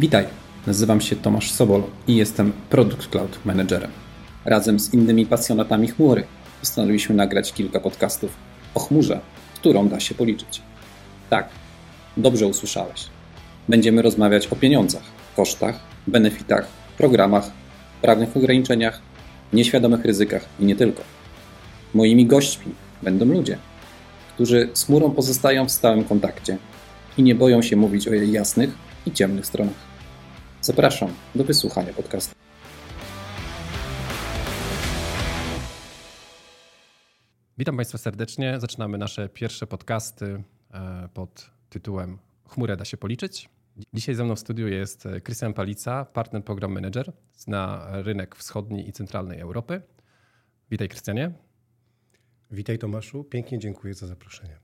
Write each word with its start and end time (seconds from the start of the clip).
Witaj, 0.00 0.26
nazywam 0.66 1.00
się 1.00 1.16
Tomasz 1.16 1.50
Sobol 1.50 1.82
i 2.08 2.16
jestem 2.16 2.52
Product 2.70 3.08
Cloud 3.08 3.38
Managerem. 3.44 3.90
Razem 4.44 4.80
z 4.80 4.94
innymi 4.94 5.26
pasjonatami 5.26 5.88
chmury 5.88 6.24
postanowiliśmy 6.60 7.14
nagrać 7.14 7.52
kilka 7.52 7.80
podcastów 7.80 8.30
o 8.74 8.80
chmurze, 8.80 9.20
którą 9.54 9.88
da 9.88 10.00
się 10.00 10.14
policzyć. 10.14 10.62
Tak, 11.30 11.48
dobrze 12.16 12.46
usłyszałeś. 12.46 13.06
Będziemy 13.68 14.02
rozmawiać 14.02 14.46
o 14.46 14.56
pieniądzach, 14.56 15.02
kosztach, 15.36 15.80
benefitach, 16.06 16.66
programach, 16.98 17.50
prawnych 18.02 18.36
ograniczeniach, 18.36 19.00
nieświadomych 19.52 20.04
ryzykach 20.04 20.44
i 20.60 20.64
nie 20.64 20.76
tylko. 20.76 21.02
Moimi 21.94 22.26
gośćmi 22.26 22.72
będą 23.02 23.24
ludzie, 23.24 23.58
którzy 24.34 24.68
z 24.72 24.84
chmurą 24.84 25.10
pozostają 25.10 25.66
w 25.66 25.72
stałym 25.72 26.04
kontakcie 26.04 26.58
i 27.18 27.22
nie 27.22 27.34
boją 27.34 27.62
się 27.62 27.76
mówić 27.76 28.08
o 28.08 28.14
jej 28.14 28.32
jasnych 28.32 28.93
i 29.06 29.12
ciemnych 29.12 29.46
stronach. 29.46 29.74
Zapraszam 30.60 31.14
do 31.34 31.44
wysłuchania 31.44 31.92
podcastu. 31.92 32.34
Witam 37.58 37.76
Państwa 37.76 37.98
serdecznie. 37.98 38.60
Zaczynamy 38.60 38.98
nasze 38.98 39.28
pierwsze 39.28 39.66
podcasty 39.66 40.42
e, 40.74 41.08
pod 41.14 41.50
tytułem 41.68 42.18
Chmurę 42.48 42.76
da 42.76 42.84
się 42.84 42.96
policzyć. 42.96 43.48
Dzisiaj 43.92 44.14
ze 44.14 44.24
mną 44.24 44.36
w 44.36 44.40
studiu 44.40 44.68
jest 44.68 45.08
Krystian 45.24 45.54
Palica, 45.54 46.04
partner 46.04 46.44
program 46.44 46.72
manager 46.72 47.12
na 47.46 47.86
rynek 48.02 48.36
wschodni 48.36 48.88
i 48.88 48.92
centralnej 48.92 49.40
Europy. 49.40 49.82
Witaj 50.70 50.88
Krystianie. 50.88 51.30
Witaj 52.50 52.78
Tomaszu, 52.78 53.24
pięknie 53.24 53.58
dziękuję 53.58 53.94
za 53.94 54.06
zaproszenie. 54.06 54.58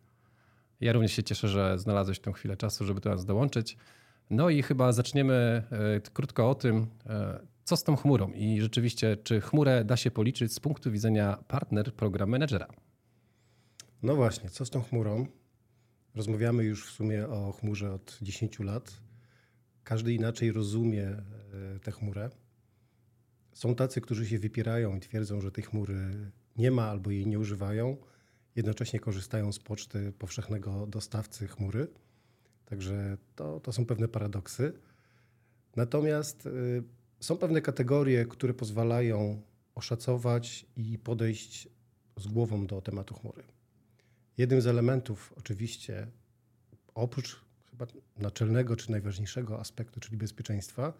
Ja 0.80 0.92
również 0.92 1.12
się 1.12 1.22
cieszę, 1.22 1.48
że 1.48 1.78
znalazłeś 1.78 2.20
tę 2.20 2.32
chwilę 2.32 2.56
czasu, 2.56 2.84
żeby 2.84 3.00
do 3.00 3.10
nas 3.10 3.24
dołączyć. 3.24 3.77
No 4.30 4.51
i 4.51 4.62
chyba 4.62 4.93
zaczniemy 4.93 5.62
e, 5.70 6.00
krótko 6.00 6.50
o 6.50 6.55
tym, 6.55 6.86
e, 7.06 7.41
co 7.64 7.77
z 7.77 7.84
tą 7.84 7.97
chmurą 7.97 8.33
i 8.33 8.61
rzeczywiście, 8.61 9.17
czy 9.17 9.41
chmurę 9.41 9.84
da 9.84 9.97
się 9.97 10.11
policzyć 10.11 10.55
z 10.55 10.61
punktu 10.61 10.91
widzenia 10.91 11.45
partner 11.48 11.95
program 11.95 12.28
managera. 12.28 12.67
No 14.03 14.17
właśnie, 14.17 14.50
co 14.50 14.64
z 14.64 14.70
tą 14.70 14.83
chmurą? 14.83 15.27
Rozmawiamy 16.14 16.64
już 16.64 16.87
w 16.87 16.91
sumie 16.91 17.28
o 17.28 17.53
chmurze 17.53 17.92
od 17.92 18.19
10 18.22 18.59
lat. 18.59 19.00
Każdy 19.84 20.14
inaczej 20.14 20.53
rozumie 20.53 21.05
e, 21.05 21.22
tę 21.83 21.92
chmurę. 21.92 22.31
Są 23.53 23.75
tacy, 23.75 24.00
którzy 24.00 24.27
się 24.27 24.39
wypierają 24.39 24.97
i 24.97 25.00
twierdzą, 25.00 25.41
że 25.41 25.53
tej 25.53 25.65
chmury 25.65 26.31
nie 26.56 26.70
ma 26.70 26.89
albo 26.89 27.11
jej 27.11 27.27
nie 27.27 27.39
używają. 27.39 27.97
Jednocześnie 28.56 29.00
korzystają 29.00 29.53
z 29.53 29.59
poczty 29.59 30.12
powszechnego 30.12 30.87
dostawcy 30.87 31.48
chmury. 31.48 31.89
Także 32.70 33.16
to, 33.36 33.60
to 33.60 33.72
są 33.72 33.86
pewne 33.86 34.08
paradoksy. 34.08 34.72
Natomiast 35.76 36.46
y, 36.46 36.82
są 37.20 37.36
pewne 37.36 37.60
kategorie, 37.62 38.26
które 38.26 38.54
pozwalają 38.54 39.42
oszacować 39.74 40.66
i 40.76 40.98
podejść 40.98 41.68
z 42.16 42.26
głową 42.26 42.66
do 42.66 42.80
tematu 42.80 43.14
chmury. 43.14 43.42
Jednym 44.38 44.60
z 44.60 44.66
elementów, 44.66 45.34
oczywiście, 45.36 46.06
oprócz 46.94 47.41
chyba 47.70 47.86
naczelnego 48.18 48.76
czy 48.76 48.91
najważniejszego 48.91 49.60
aspektu, 49.60 50.00
czyli 50.00 50.16
bezpieczeństwa, 50.16 50.92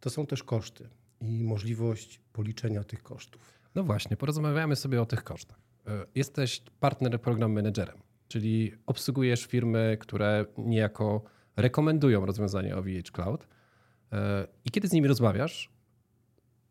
to 0.00 0.10
są 0.10 0.26
też 0.26 0.42
koszty 0.42 0.88
i 1.20 1.44
możliwość 1.44 2.20
policzenia 2.32 2.84
tych 2.84 3.02
kosztów. 3.02 3.52
No 3.74 3.84
właśnie, 3.84 4.16
porozmawiamy 4.16 4.76
sobie 4.76 5.02
o 5.02 5.06
tych 5.06 5.24
kosztach. 5.24 5.58
E, 5.86 6.06
jesteś 6.14 6.62
partner 6.80 7.20
program 7.20 7.52
managerem, 7.52 7.98
czyli 8.28 8.72
obsługujesz 8.86 9.46
firmy, 9.46 9.96
które 10.00 10.44
niejako 10.58 11.24
rekomendują 11.56 12.26
rozwiązanie 12.26 12.76
OVH 12.76 13.10
Cloud. 13.12 13.46
E, 14.12 14.46
I 14.64 14.70
kiedy 14.70 14.88
z 14.88 14.92
nimi 14.92 15.08
rozmawiasz, 15.08 15.70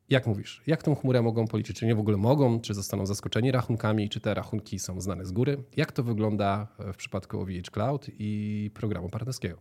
jak 0.09 0.28
mówisz, 0.28 0.62
jak 0.67 0.84
tą 0.84 0.95
chmurę 0.95 1.22
mogą 1.22 1.47
policzyć? 1.47 1.78
Czy 1.78 1.85
nie 1.85 1.96
w 1.96 2.00
ogóle 2.00 2.18
mogą, 2.18 2.59
czy 2.59 2.74
zostaną 2.74 3.06
zaskoczeni 3.06 3.52
rachunkami, 3.52 4.09
czy 4.09 4.19
te 4.19 4.34
rachunki 4.34 4.80
są 4.80 5.02
znane 5.02 5.25
z 5.25 5.31
góry? 5.31 5.63
Jak 5.78 5.91
to 5.91 6.03
wygląda 6.03 6.68
w 6.94 6.96
przypadku 6.96 7.41
OVH 7.41 7.72
Cloud 7.72 8.07
i 8.19 8.72
programu 8.74 9.09
partnerskiego? 9.09 9.57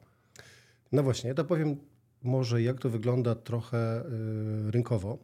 No 0.92 1.02
właśnie, 1.02 1.28
ja 1.28 1.34
to 1.34 1.44
powiem 1.44 1.76
może, 2.22 2.62
jak 2.62 2.80
to 2.80 2.90
wygląda 2.90 3.34
trochę 3.34 4.04
y, 4.06 4.70
rynkowo, 4.70 5.18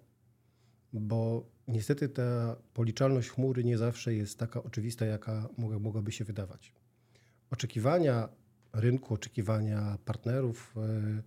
bo 0.92 1.46
niestety 1.70 2.08
ta 2.08 2.56
policzalność 2.74 3.28
chmury 3.28 3.64
nie 3.64 3.78
zawsze 3.78 4.14
jest 4.14 4.38
taka 4.38 4.62
oczywista, 4.62 5.06
jaka 5.06 5.48
mogłaby 5.58 6.12
się 6.12 6.24
wydawać. 6.24 6.72
Oczekiwania 7.50 8.28
rynku, 8.72 9.14
oczekiwania 9.14 9.98
partnerów 10.04 10.74
y, 10.76 11.22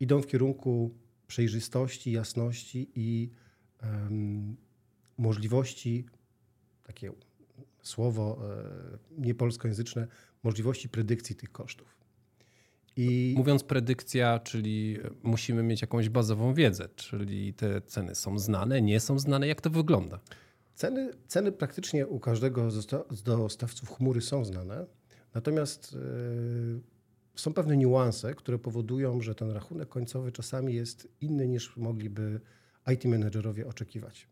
idą 0.00 0.22
w 0.22 0.26
kierunku 0.26 0.94
przejrzystości, 1.26 2.12
jasności 2.12 2.90
i 2.94 3.30
możliwości, 5.18 6.06
takie 6.82 7.12
słowo 7.82 8.38
e, 8.40 8.98
niepolskojęzyczne, 9.18 10.06
możliwości 10.42 10.88
predykcji 10.88 11.36
tych 11.36 11.52
kosztów. 11.52 11.95
I... 12.96 13.34
Mówiąc 13.36 13.64
predykcja, 13.64 14.38
czyli 14.38 14.98
musimy 15.22 15.62
mieć 15.62 15.80
jakąś 15.80 16.08
bazową 16.08 16.54
wiedzę, 16.54 16.88
czyli 16.96 17.54
te 17.54 17.80
ceny 17.80 18.14
są 18.14 18.38
znane, 18.38 18.82
nie 18.82 19.00
są 19.00 19.18
znane, 19.18 19.46
jak 19.46 19.60
to 19.60 19.70
wygląda? 19.70 20.20
Ceny, 20.74 21.10
ceny 21.28 21.52
praktycznie 21.52 22.06
u 22.06 22.20
każdego 22.20 22.70
z 23.10 23.22
dostawców 23.22 23.90
chmury 23.90 24.20
są 24.20 24.44
znane, 24.44 24.86
natomiast 25.34 25.92
yy, 25.92 26.80
są 27.34 27.52
pewne 27.52 27.76
niuanse, 27.76 28.34
które 28.34 28.58
powodują, 28.58 29.20
że 29.20 29.34
ten 29.34 29.50
rachunek 29.50 29.88
końcowy 29.88 30.32
czasami 30.32 30.74
jest 30.74 31.08
inny 31.20 31.48
niż 31.48 31.76
mogliby 31.76 32.40
IT 32.92 33.04
menedżerowie 33.04 33.66
oczekiwać. 33.66 34.28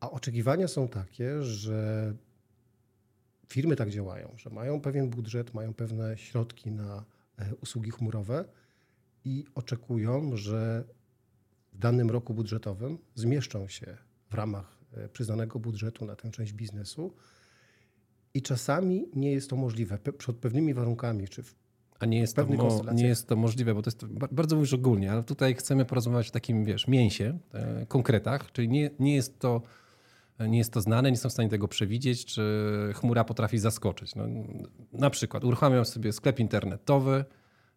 A 0.00 0.10
oczekiwania 0.10 0.68
są 0.68 0.88
takie, 0.88 1.42
że 1.42 2.14
firmy 3.48 3.76
tak 3.76 3.90
działają, 3.90 4.34
że 4.36 4.50
mają 4.50 4.80
pewien 4.80 5.10
budżet, 5.10 5.54
mają 5.54 5.74
pewne 5.74 6.18
środki 6.18 6.70
na 6.70 7.04
usługi 7.60 7.90
chmurowe 7.90 8.44
i 9.24 9.44
oczekują, 9.54 10.36
że 10.36 10.84
w 11.72 11.78
danym 11.78 12.10
roku 12.10 12.34
budżetowym 12.34 12.98
zmieszczą 13.14 13.68
się 13.68 13.96
w 14.30 14.34
ramach 14.34 14.78
e, 14.92 15.08
przyznanego 15.08 15.58
budżetu 15.58 16.04
na 16.04 16.16
tę 16.16 16.30
część 16.30 16.52
biznesu. 16.52 17.14
I 18.34 18.42
czasami 18.42 19.08
nie 19.14 19.32
jest 19.32 19.50
to 19.50 19.56
możliwe 19.56 19.98
pod 19.98 20.36
pewnymi 20.36 20.74
warunkami, 20.74 21.28
czy 21.28 21.42
w 21.42 21.54
a 21.98 22.06
nie 22.06 22.18
jest, 22.18 22.36
to, 22.36 22.46
nie 22.92 23.06
jest 23.06 23.26
to 23.26 23.36
możliwe, 23.36 23.74
bo 23.74 23.82
to 23.82 23.90
jest 23.90 24.06
bardzo 24.32 24.56
mówisz 24.56 24.74
ogólnie, 24.74 25.12
ale 25.12 25.22
tutaj 25.22 25.54
chcemy 25.54 25.84
porozmawiać 25.84 26.28
o 26.28 26.32
takim, 26.32 26.64
wiesz, 26.64 26.88
mięsie, 26.88 27.38
e, 27.52 27.86
konkretach, 27.86 28.52
czyli 28.52 28.68
nie, 28.68 28.90
nie 28.98 29.14
jest 29.14 29.38
to 29.38 29.62
nie 30.46 30.58
jest 30.58 30.72
to 30.72 30.80
znane, 30.80 31.10
nie 31.10 31.16
są 31.16 31.28
w 31.28 31.32
stanie 31.32 31.48
tego 31.48 31.68
przewidzieć, 31.68 32.24
czy 32.24 32.42
chmura 32.94 33.24
potrafi 33.24 33.58
zaskoczyć. 33.58 34.14
No, 34.14 34.24
na 34.92 35.10
przykład 35.10 35.44
uruchamiam 35.44 35.84
sobie 35.84 36.12
sklep 36.12 36.40
internetowy, 36.40 37.24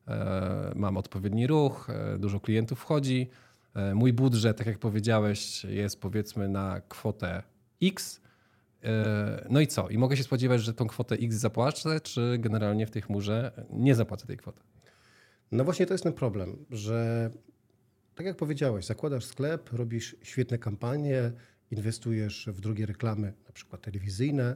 e, 0.08 0.72
mam 0.76 0.98
odpowiedni 0.98 1.48
ruch, 1.48 1.90
e, 1.90 2.18
dużo 2.18 2.40
klientów 2.40 2.80
wchodzi, 2.80 3.30
e, 3.74 3.96
mój 3.96 4.14
budżet, 4.14 4.58
tak 4.58 4.68
jak 4.68 4.80
powiedziałeś, 4.80 5.64
jest 5.64 6.02
powiedzmy 6.02 6.50
na 6.50 6.82
kwotę 6.88 7.44
X, 7.82 8.22
no 9.50 9.60
i 9.60 9.68
co? 9.68 9.90
I 9.90 9.98
mogę 9.98 10.18
się 10.18 10.24
spodziewać, 10.24 10.62
że 10.62 10.74
tą 10.74 10.88
kwotę 10.88 11.16
X 11.16 11.36
zapłacę, 11.36 12.00
czy 12.00 12.38
generalnie 12.40 12.88
w 12.88 12.92
tej 12.92 13.02
chmurze 13.02 13.52
nie 13.70 13.96
zapłacę 13.96 14.28
tej 14.28 14.38
kwoty? 14.38 14.62
No 15.52 15.64
właśnie 15.64 15.86
to 15.86 15.94
jest 15.94 16.04
ten 16.04 16.14
problem, 16.14 16.66
że 16.70 17.30
tak 18.16 18.26
jak 18.26 18.38
powiedziałeś, 18.38 18.86
zakładasz 18.86 19.26
sklep, 19.26 19.74
robisz 19.74 20.16
świetne 20.22 20.58
kampanie, 20.58 21.32
inwestujesz 21.72 22.50
w 22.54 22.62
drugie 22.62 22.86
reklamy, 22.86 23.34
na 23.46 23.52
przykład 23.52 23.82
telewizyjne, 23.82 24.56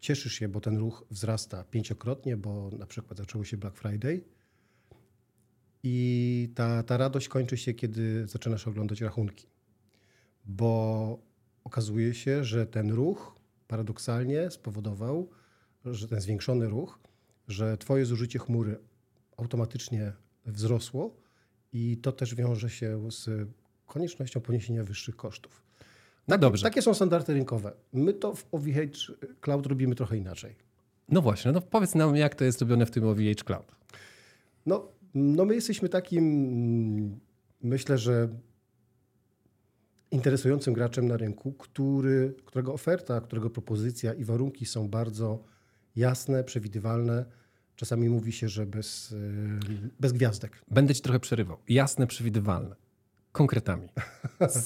cieszysz 0.00 0.32
się, 0.32 0.48
bo 0.48 0.60
ten 0.60 0.76
ruch 0.76 1.04
wzrasta 1.10 1.64
pięciokrotnie, 1.64 2.36
bo 2.36 2.70
na 2.70 2.86
przykład 2.86 3.18
zaczęło 3.18 3.44
się 3.44 3.56
Black 3.56 3.76
Friday 3.76 4.24
i 5.82 6.48
ta, 6.54 6.82
ta 6.82 6.96
radość 6.96 7.28
kończy 7.28 7.56
się, 7.56 7.74
kiedy 7.74 8.26
zaczynasz 8.26 8.68
oglądać 8.68 9.00
rachunki, 9.00 9.46
bo 10.44 11.18
okazuje 11.64 12.14
się, 12.14 12.44
że 12.44 12.66
ten 12.66 12.90
ruch 12.90 13.36
paradoksalnie 13.68 14.50
spowodował, 14.50 15.30
że 15.84 16.08
ten 16.08 16.20
zwiększony 16.20 16.68
ruch, 16.68 16.98
że 17.48 17.78
Twoje 17.78 18.06
zużycie 18.06 18.38
chmury 18.38 18.78
automatycznie 19.36 20.12
wzrosło 20.46 21.16
i 21.72 21.96
to 21.96 22.12
też 22.12 22.34
wiąże 22.34 22.70
się 22.70 23.10
z 23.10 23.48
koniecznością 23.86 24.40
poniesienia 24.40 24.84
wyższych 24.84 25.16
kosztów. 25.16 25.65
Takie, 26.26 26.40
dobrze. 26.40 26.62
Takie 26.62 26.82
są 26.82 26.94
standardy 26.94 27.32
rynkowe. 27.32 27.72
My 27.92 28.12
to 28.12 28.34
w 28.34 28.46
OVH 28.52 28.76
Cloud 29.40 29.66
robimy 29.66 29.94
trochę 29.94 30.16
inaczej. 30.16 30.56
No 31.08 31.22
właśnie, 31.22 31.52
no 31.52 31.60
powiedz 31.60 31.94
nam, 31.94 32.16
jak 32.16 32.34
to 32.34 32.44
jest 32.44 32.60
robione 32.60 32.86
w 32.86 32.90
tym 32.90 33.04
OVH 33.04 33.44
Cloud. 33.44 33.76
No, 34.66 34.88
no 35.14 35.44
my 35.44 35.54
jesteśmy 35.54 35.88
takim, 35.88 37.20
myślę, 37.62 37.98
że 37.98 38.28
interesującym 40.10 40.74
graczem 40.74 41.08
na 41.08 41.16
rynku, 41.16 41.52
który, 41.52 42.34
którego 42.44 42.72
oferta, 42.74 43.20
którego 43.20 43.50
propozycja 43.50 44.14
i 44.14 44.24
warunki 44.24 44.66
są 44.66 44.88
bardzo 44.88 45.44
jasne, 45.96 46.44
przewidywalne. 46.44 47.24
Czasami 47.76 48.08
mówi 48.08 48.32
się, 48.32 48.48
że 48.48 48.66
bez, 48.66 49.14
bez 50.00 50.12
gwiazdek. 50.12 50.62
Będę 50.70 50.94
ci 50.94 51.02
trochę 51.02 51.20
przerywał. 51.20 51.58
Jasne, 51.68 52.06
przewidywalne. 52.06 52.76
Konkretami. 53.36 53.88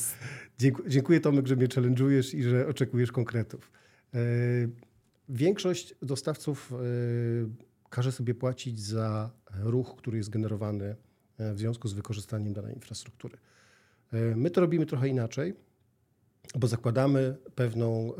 Dziękuję 0.86 1.20
Tomek, 1.20 1.46
że 1.46 1.56
mnie 1.56 1.66
challenge'ujesz 1.66 2.36
i 2.36 2.42
że 2.42 2.66
oczekujesz 2.66 3.12
konkretów. 3.12 3.70
Większość 5.28 5.94
dostawców 6.02 6.72
każe 7.90 8.12
sobie 8.12 8.34
płacić 8.34 8.80
za 8.80 9.30
ruch, 9.62 9.96
który 9.96 10.18
jest 10.18 10.30
generowany 10.30 10.96
w 11.38 11.58
związku 11.58 11.88
z 11.88 11.92
wykorzystaniem 11.92 12.52
danej 12.52 12.74
infrastruktury. 12.74 13.38
My 14.36 14.50
to 14.50 14.60
robimy 14.60 14.86
trochę 14.86 15.08
inaczej, 15.08 15.54
bo 16.58 16.68
zakładamy 16.68 17.36
pewną 17.54 18.12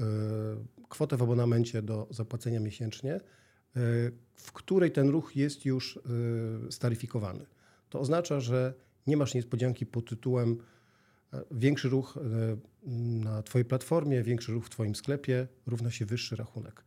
kwotę 0.91 1.17
w 1.17 1.23
abonamencie 1.23 1.83
do 1.83 2.07
zapłacenia 2.11 2.61
miesięcznie, 2.61 3.15
e, 3.15 3.21
w 4.35 4.53
której 4.53 4.91
ten 4.93 5.09
ruch 5.09 5.37
jest 5.37 5.65
już 5.65 5.97
e, 5.97 6.73
staryfikowany. 6.73 7.47
To 7.89 8.01
oznacza, 8.01 8.41
że 8.41 8.75
nie 9.11 9.17
masz 9.17 9.35
niespodzianki 9.35 9.87
pod 9.87 10.09
tytułem 10.09 10.57
e, 11.33 11.45
większy 11.51 11.89
ruch 11.89 12.19
na 13.23 13.43
Twojej 13.43 13.65
platformie, 13.65 14.23
większy 14.23 14.53
ruch 14.53 14.67
w 14.67 14.71
Twoim 14.71 14.95
sklepie 14.95 15.49
równa 15.67 15.91
się 15.91 16.07
wyższy 16.07 16.37
rachunek. 16.37 16.85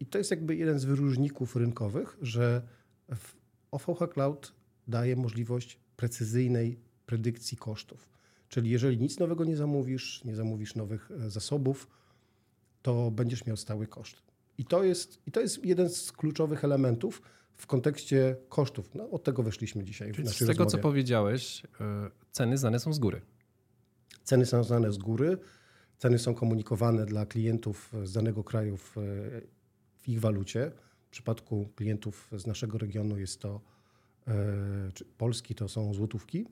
I 0.00 0.06
to 0.06 0.18
jest 0.18 0.30
jakby 0.30 0.56
jeden 0.56 0.78
z 0.78 0.84
wyróżników 0.84 1.56
rynkowych, 1.56 2.16
że 2.22 2.62
OVH 3.70 4.12
Cloud 4.12 4.52
daje 4.88 5.16
możliwość 5.16 5.78
precyzyjnej 5.96 6.78
predykcji 7.06 7.56
kosztów. 7.56 8.08
Czyli 8.48 8.70
jeżeli 8.70 8.98
nic 8.98 9.18
nowego 9.18 9.44
nie 9.44 9.56
zamówisz, 9.56 10.24
nie 10.24 10.34
zamówisz 10.34 10.74
nowych 10.74 11.10
zasobów, 11.26 11.88
to 12.82 13.10
będziesz 13.10 13.46
miał 13.46 13.56
stały 13.56 13.86
koszt. 13.86 14.22
I 14.58 14.64
to 14.64 14.84
jest, 14.84 15.18
i 15.26 15.32
to 15.32 15.40
jest 15.40 15.64
jeden 15.64 15.88
z 15.88 16.12
kluczowych 16.12 16.64
elementów 16.64 17.22
w 17.56 17.66
kontekście 17.66 18.36
kosztów. 18.48 18.94
No, 18.94 19.10
od 19.10 19.24
tego 19.24 19.42
weszliśmy 19.42 19.84
dzisiaj. 19.84 20.12
Czyli 20.12 20.22
w 20.22 20.26
naszej 20.26 20.46
z 20.46 20.50
tego, 20.50 20.64
rozmowie. 20.64 20.82
co 20.82 20.88
powiedziałeś, 20.88 21.62
e, 21.80 22.10
ceny 22.32 22.58
znane 22.58 22.80
są 22.80 22.92
z 22.92 22.98
góry. 22.98 23.20
Ceny 24.24 24.46
są 24.46 24.64
znane 24.64 24.92
z 24.92 24.98
góry. 24.98 25.38
Ceny 25.98 26.18
są 26.18 26.34
komunikowane 26.34 27.06
dla 27.06 27.26
klientów 27.26 27.92
z 28.04 28.12
danego 28.12 28.44
kraju 28.44 28.76
w, 28.76 28.94
w 29.96 30.08
ich 30.08 30.20
walucie. 30.20 30.72
W 31.06 31.10
przypadku 31.10 31.68
klientów 31.76 32.30
z 32.36 32.46
naszego 32.46 32.78
regionu 32.78 33.18
jest 33.18 33.40
to 33.40 33.60
e, 34.26 34.32
czy 34.94 35.04
Polski, 35.04 35.54
to 35.54 35.68
są 35.68 35.94
złotówki. 35.94 36.46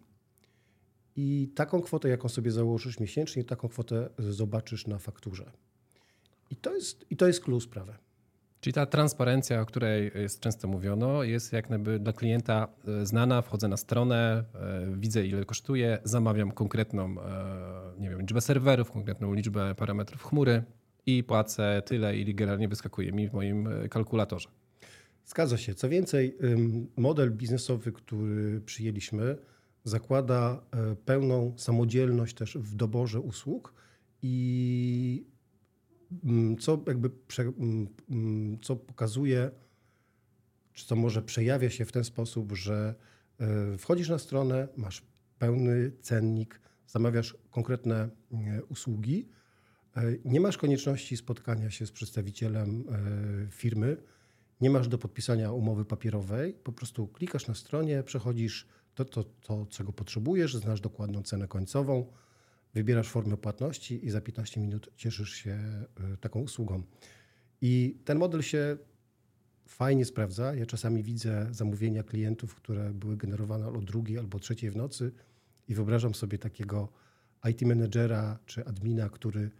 I 1.16 1.52
taką 1.54 1.80
kwotę, 1.80 2.08
jaką 2.08 2.28
sobie 2.28 2.50
założysz 2.50 3.00
miesięcznie, 3.00 3.44
taką 3.44 3.68
kwotę 3.68 4.10
zobaczysz 4.18 4.86
na 4.86 4.98
fakturze. 4.98 5.52
I 6.50 6.56
to 6.56 6.74
jest, 6.74 7.06
i 7.10 7.16
to 7.16 7.26
jest 7.26 7.40
clue 7.40 7.60
sprawy. 7.60 7.94
Czyli 8.64 8.74
ta 8.74 8.86
transparencja, 8.86 9.60
o 9.60 9.66
której 9.66 10.10
jest 10.14 10.40
często 10.40 10.68
mówiono, 10.68 11.22
jest 11.22 11.52
jak 11.52 11.68
dla 11.98 12.12
klienta 12.12 12.68
e, 12.88 13.06
znana. 13.06 13.42
Wchodzę 13.42 13.68
na 13.68 13.76
stronę, 13.76 14.44
e, 14.54 14.96
widzę 14.96 15.26
ile 15.26 15.44
kosztuje, 15.44 15.98
zamawiam 16.04 16.52
konkretną 16.52 17.04
e, 17.04 18.00
nie 18.00 18.10
wiem, 18.10 18.20
liczbę 18.20 18.40
serwerów, 18.40 18.90
konkretną 18.90 19.34
liczbę 19.34 19.74
parametrów 19.74 20.22
chmury 20.22 20.62
i 21.06 21.24
płacę 21.24 21.82
tyle, 21.86 22.16
ile 22.16 22.32
generalnie 22.32 22.68
wyskakuje 22.68 23.12
mi 23.12 23.28
w 23.28 23.32
moim 23.32 23.68
kalkulatorze. 23.90 24.48
Zgadza 25.26 25.56
się. 25.56 25.74
Co 25.74 25.88
więcej, 25.88 26.36
model 26.96 27.30
biznesowy, 27.32 27.92
który 27.92 28.60
przyjęliśmy, 28.60 29.36
zakłada 29.84 30.60
pełną 31.04 31.54
samodzielność 31.56 32.34
też 32.34 32.58
w 32.58 32.74
doborze 32.74 33.20
usług 33.20 33.74
i 34.22 35.33
co 36.60 36.82
jakby 36.86 37.10
prze, 37.10 37.42
mm, 37.42 37.88
mm, 38.10 38.60
co 38.60 38.76
pokazuje, 38.76 39.50
czy 40.72 40.86
co 40.86 40.96
może 40.96 41.22
przejawia 41.22 41.70
się 41.70 41.84
w 41.84 41.92
ten 41.92 42.04
sposób, 42.04 42.52
że 42.52 42.94
e, 43.40 43.78
wchodzisz 43.78 44.08
na 44.08 44.18
stronę, 44.18 44.68
masz 44.76 45.02
pełny 45.38 45.92
cennik, 46.00 46.60
zamawiasz 46.86 47.36
konkretne 47.50 48.08
usługi, 48.68 49.28
e, 49.96 50.02
nie 50.24 50.40
masz 50.40 50.58
konieczności 50.58 51.16
spotkania 51.16 51.70
się 51.70 51.86
z 51.86 51.92
przedstawicielem 51.92 52.84
e, 52.88 53.50
firmy, 53.50 53.96
nie 54.60 54.70
masz 54.70 54.88
do 54.88 54.98
podpisania 54.98 55.52
umowy 55.52 55.84
papierowej, 55.84 56.54
po 56.54 56.72
prostu 56.72 57.08
klikasz 57.08 57.46
na 57.46 57.54
stronie, 57.54 58.02
przechodzisz 58.02 58.66
to, 58.94 59.04
to, 59.04 59.24
to 59.24 59.66
czego 59.70 59.92
potrzebujesz, 59.92 60.56
znasz 60.56 60.80
dokładną 60.80 61.22
cenę 61.22 61.48
końcową, 61.48 62.12
wybierasz 62.74 63.08
formę 63.08 63.36
płatności 63.36 64.06
i 64.06 64.10
za 64.10 64.20
15 64.20 64.60
minut 64.60 64.90
cieszysz 64.96 65.30
się 65.30 65.58
y, 66.14 66.16
taką 66.16 66.40
usługą. 66.40 66.82
I 67.60 67.98
ten 68.04 68.18
model 68.18 68.42
się 68.42 68.76
fajnie 69.66 70.04
sprawdza. 70.04 70.54
Ja 70.54 70.66
czasami 70.66 71.02
widzę 71.02 71.48
zamówienia 71.50 72.02
klientów, 72.02 72.54
które 72.54 72.90
były 72.90 73.16
generowane 73.16 73.68
o 73.68 73.80
drugiej 73.80 74.18
albo 74.18 74.38
trzeciej 74.38 74.70
w 74.70 74.76
nocy 74.76 75.12
i 75.68 75.74
wyobrażam 75.74 76.14
sobie 76.14 76.38
takiego 76.38 76.88
IT 77.50 77.62
menedżera 77.62 78.38
czy 78.46 78.64
admina, 78.64 79.08
który 79.08 79.50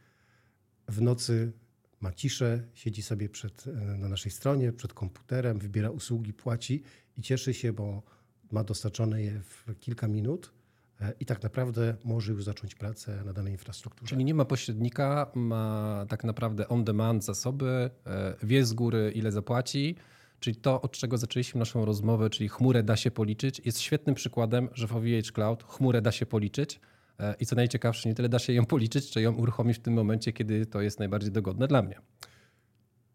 w 0.89 1.03
nocy 1.03 1.53
ma 2.01 2.13
ciszę, 2.13 2.65
siedzi 2.75 3.03
sobie 3.03 3.29
przed, 3.29 3.67
y, 3.67 3.73
na 3.99 4.09
naszej 4.09 4.33
stronie, 4.33 4.73
przed 4.73 4.93
komputerem, 4.93 5.59
wybiera 5.59 5.91
usługi, 5.91 6.33
płaci 6.33 6.83
i 7.17 7.23
cieszy 7.23 7.55
się, 7.55 7.73
bo 7.73 8.03
ma 8.53 8.65
dostarczone 8.65 9.23
je 9.23 9.41
w 9.41 9.79
kilka 9.81 10.09
minut 10.09 10.53
E, 10.53 10.64
i 11.21 11.27
tak 11.27 11.43
naprawdę 11.43 11.97
może 12.05 12.33
już 12.33 12.45
zacząć 12.45 12.75
pracę 12.75 13.23
na 13.25 13.33
danej 13.33 13.53
infrastrukturze. 13.53 14.09
Czyli 14.09 14.25
nie 14.25 14.35
ma 14.35 14.45
pośrednika, 14.45 15.31
ma 15.35 16.07
tak 16.09 16.25
naprawdę 16.25 16.69
on-demand 16.69 17.25
zasoby, 17.25 17.91
e, 18.07 18.37
wie 18.43 18.65
z 18.65 18.73
góry 18.73 19.13
ile 19.15 19.33
zapłaci. 19.33 19.97
Czyli 20.41 20.57
to, 20.57 20.83
od 20.83 20.93
czego 20.93 21.19
zaczęliśmy 21.19 21.59
naszą 21.59 21.85
rozmowę, 21.85 22.31
czyli 22.31 22.49
chmurę 22.49 22.83
da 22.83 22.97
się 22.97 23.11
policzyć, 23.11 23.63
jest 23.65 23.81
świetnym 23.81 24.15
przykładem, 24.15 24.69
że 24.73 24.87
w 24.87 24.97
OVH 24.97 25.33
Cloud 25.33 25.65
chmurę 25.65 26.03
da 26.03 26.13
się 26.13 26.27
policzyć. 26.27 26.81
E, 27.21 27.35
I 27.41 27.47
co 27.47 27.57
najciekawsze, 27.57 28.09
nie 28.09 28.15
tyle 28.15 28.29
da 28.29 28.39
się 28.39 28.53
ją 28.53 28.67
policzyć, 28.67 29.11
czy 29.11 29.21
ją 29.21 29.35
uruchomić 29.35 29.79
w 29.79 29.81
tym 29.81 29.95
momencie, 29.95 30.33
kiedy 30.33 30.67
to 30.67 30.81
jest 30.81 30.99
najbardziej 30.99 31.33
dogodne 31.33 31.69
dla 31.69 31.83
mnie. 31.83 31.99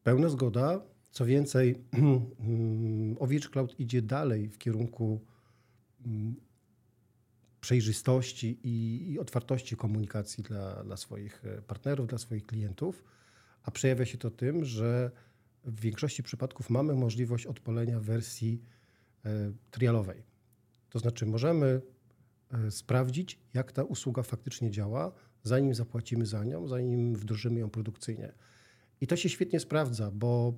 Pełna 0.04 0.30
zgoda. 0.30 0.82
Co 1.12 1.26
więcej, 1.26 1.76
OVH 3.20 3.50
Cloud 3.52 3.80
idzie 3.80 4.02
dalej 4.02 4.50
w 4.50 4.58
kierunku 4.58 5.22
mm, 6.06 6.36
przejrzystości 7.70 8.60
i, 8.64 9.06
i 9.12 9.20
otwartości 9.20 9.76
komunikacji 9.76 10.44
dla, 10.44 10.84
dla 10.84 10.98
swoich 10.98 11.46
e, 11.46 11.62
partnerów, 11.62 12.08
dla 12.08 12.18
swoich 12.18 12.46
klientów, 12.46 13.04
a 13.64 13.72
przejawia 13.72 14.06
się 14.06 14.18
to 14.18 14.32
tym, 14.32 14.66
że 14.66 15.12
w 15.64 15.82
większości 15.82 16.24
przypadków 16.24 16.70
mamy 16.70 16.94
możliwość 16.94 17.46
odpalenia 17.46 18.00
wersji 18.00 18.64
e, 19.26 19.52
trialowej. 19.72 20.24
To 20.90 21.00
znaczy 21.00 21.26
możemy 21.26 21.82
e, 22.52 22.72
sprawdzić, 22.72 23.40
jak 23.54 23.72
ta 23.72 23.84
usługa 23.84 24.24
faktycznie 24.24 24.72
działa, 24.72 25.12
zanim 25.44 25.76
zapłacimy 25.76 26.26
za 26.26 26.44
nią, 26.44 26.68
zanim 26.68 27.16
wdrożymy 27.16 27.60
ją 27.60 27.70
produkcyjnie. 27.70 28.34
I 29.02 29.08
to 29.08 29.16
się 29.16 29.30
świetnie 29.30 29.60
sprawdza, 29.60 30.12
bo 30.12 30.54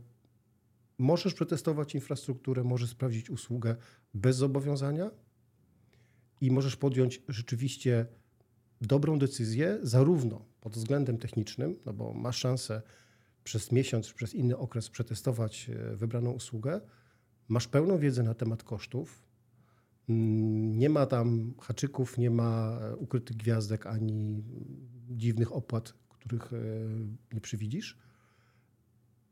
możesz 0.98 1.34
przetestować 1.34 1.96
infrastrukturę, 1.96 2.64
możesz 2.64 2.90
sprawdzić 2.90 3.30
usługę 3.30 3.76
bez 4.14 4.36
zobowiązania, 4.38 5.12
i 6.42 6.52
możesz 6.52 6.76
podjąć 6.76 7.22
rzeczywiście 7.28 8.06
dobrą 8.82 9.20
decyzję, 9.20 9.80
zarówno 9.84 10.46
pod 10.62 10.76
względem 10.76 11.18
technicznym, 11.18 11.76
no 11.86 11.94
bo 11.94 12.14
masz 12.14 12.38
szansę 12.38 12.82
przez 13.44 13.72
miesiąc 13.72 14.08
czy 14.08 14.16
przez 14.16 14.34
inny 14.34 14.58
okres 14.58 14.90
przetestować 14.90 15.70
e, 15.70 15.96
wybraną 15.96 16.32
usługę, 16.32 16.82
masz 17.48 17.68
pełną 17.68 17.98
wiedzę 17.98 18.24
na 18.24 18.34
temat 18.34 18.64
kosztów, 18.64 19.24
mm, 20.10 20.80
nie 20.80 20.90
ma 20.90 21.06
tam 21.06 21.54
haczyków, 21.62 22.18
nie 22.18 22.30
ma 22.30 22.80
e, 22.82 22.96
ukrytych 22.96 23.38
gwiazdek 23.38 23.88
ani 23.88 24.44
dziwnych 25.10 25.52
opłat, 25.52 25.94
których 26.10 26.54
e, 26.54 26.58
nie 27.34 27.42
przewidzisz. 27.42 27.98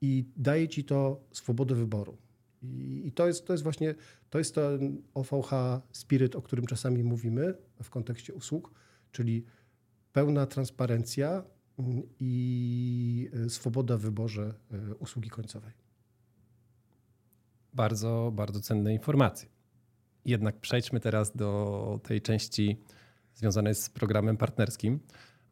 I 0.01 0.25
daje 0.38 0.68
ci 0.68 0.84
to 0.84 1.22
swobodę 1.32 1.75
wyboru. 1.75 2.18
I, 2.62 3.12
to, 3.16 3.28
jest, 3.28 3.46
to 3.46 3.54
jest 3.54 3.63
właśnie 3.63 3.96
to 4.30 4.38
jest 4.38 4.56
ten 4.56 5.01
OVH 5.13 5.51
spirit, 5.92 6.36
o 6.36 6.42
którym 6.42 6.66
czasami 6.66 7.04
mówimy 7.04 7.54
w 7.84 7.89
kontekście 7.89 8.34
usług, 8.34 8.74
czyli 9.12 9.46
pełna 10.13 10.46
transparencja 10.46 11.44
mm, 11.80 12.01
i 12.20 13.30
e, 13.46 13.50
swoboda 13.50 13.98
w 13.98 14.01
wyborze 14.01 14.54
e, 14.72 14.96
usługi 14.96 15.30
końcowej. 15.30 15.74
Bardzo, 17.74 18.32
bardzo 18.36 18.60
cenne 18.60 18.94
informacje. 18.94 19.50
Jednak 20.25 20.60
przejdźmy 20.60 21.00
teraz 21.00 21.36
do 21.36 22.00
tej 22.04 22.22
części 22.22 22.78
związanej 23.34 23.75
z 23.75 23.89
programem 23.89 24.38
partnerskim, 24.38 25.00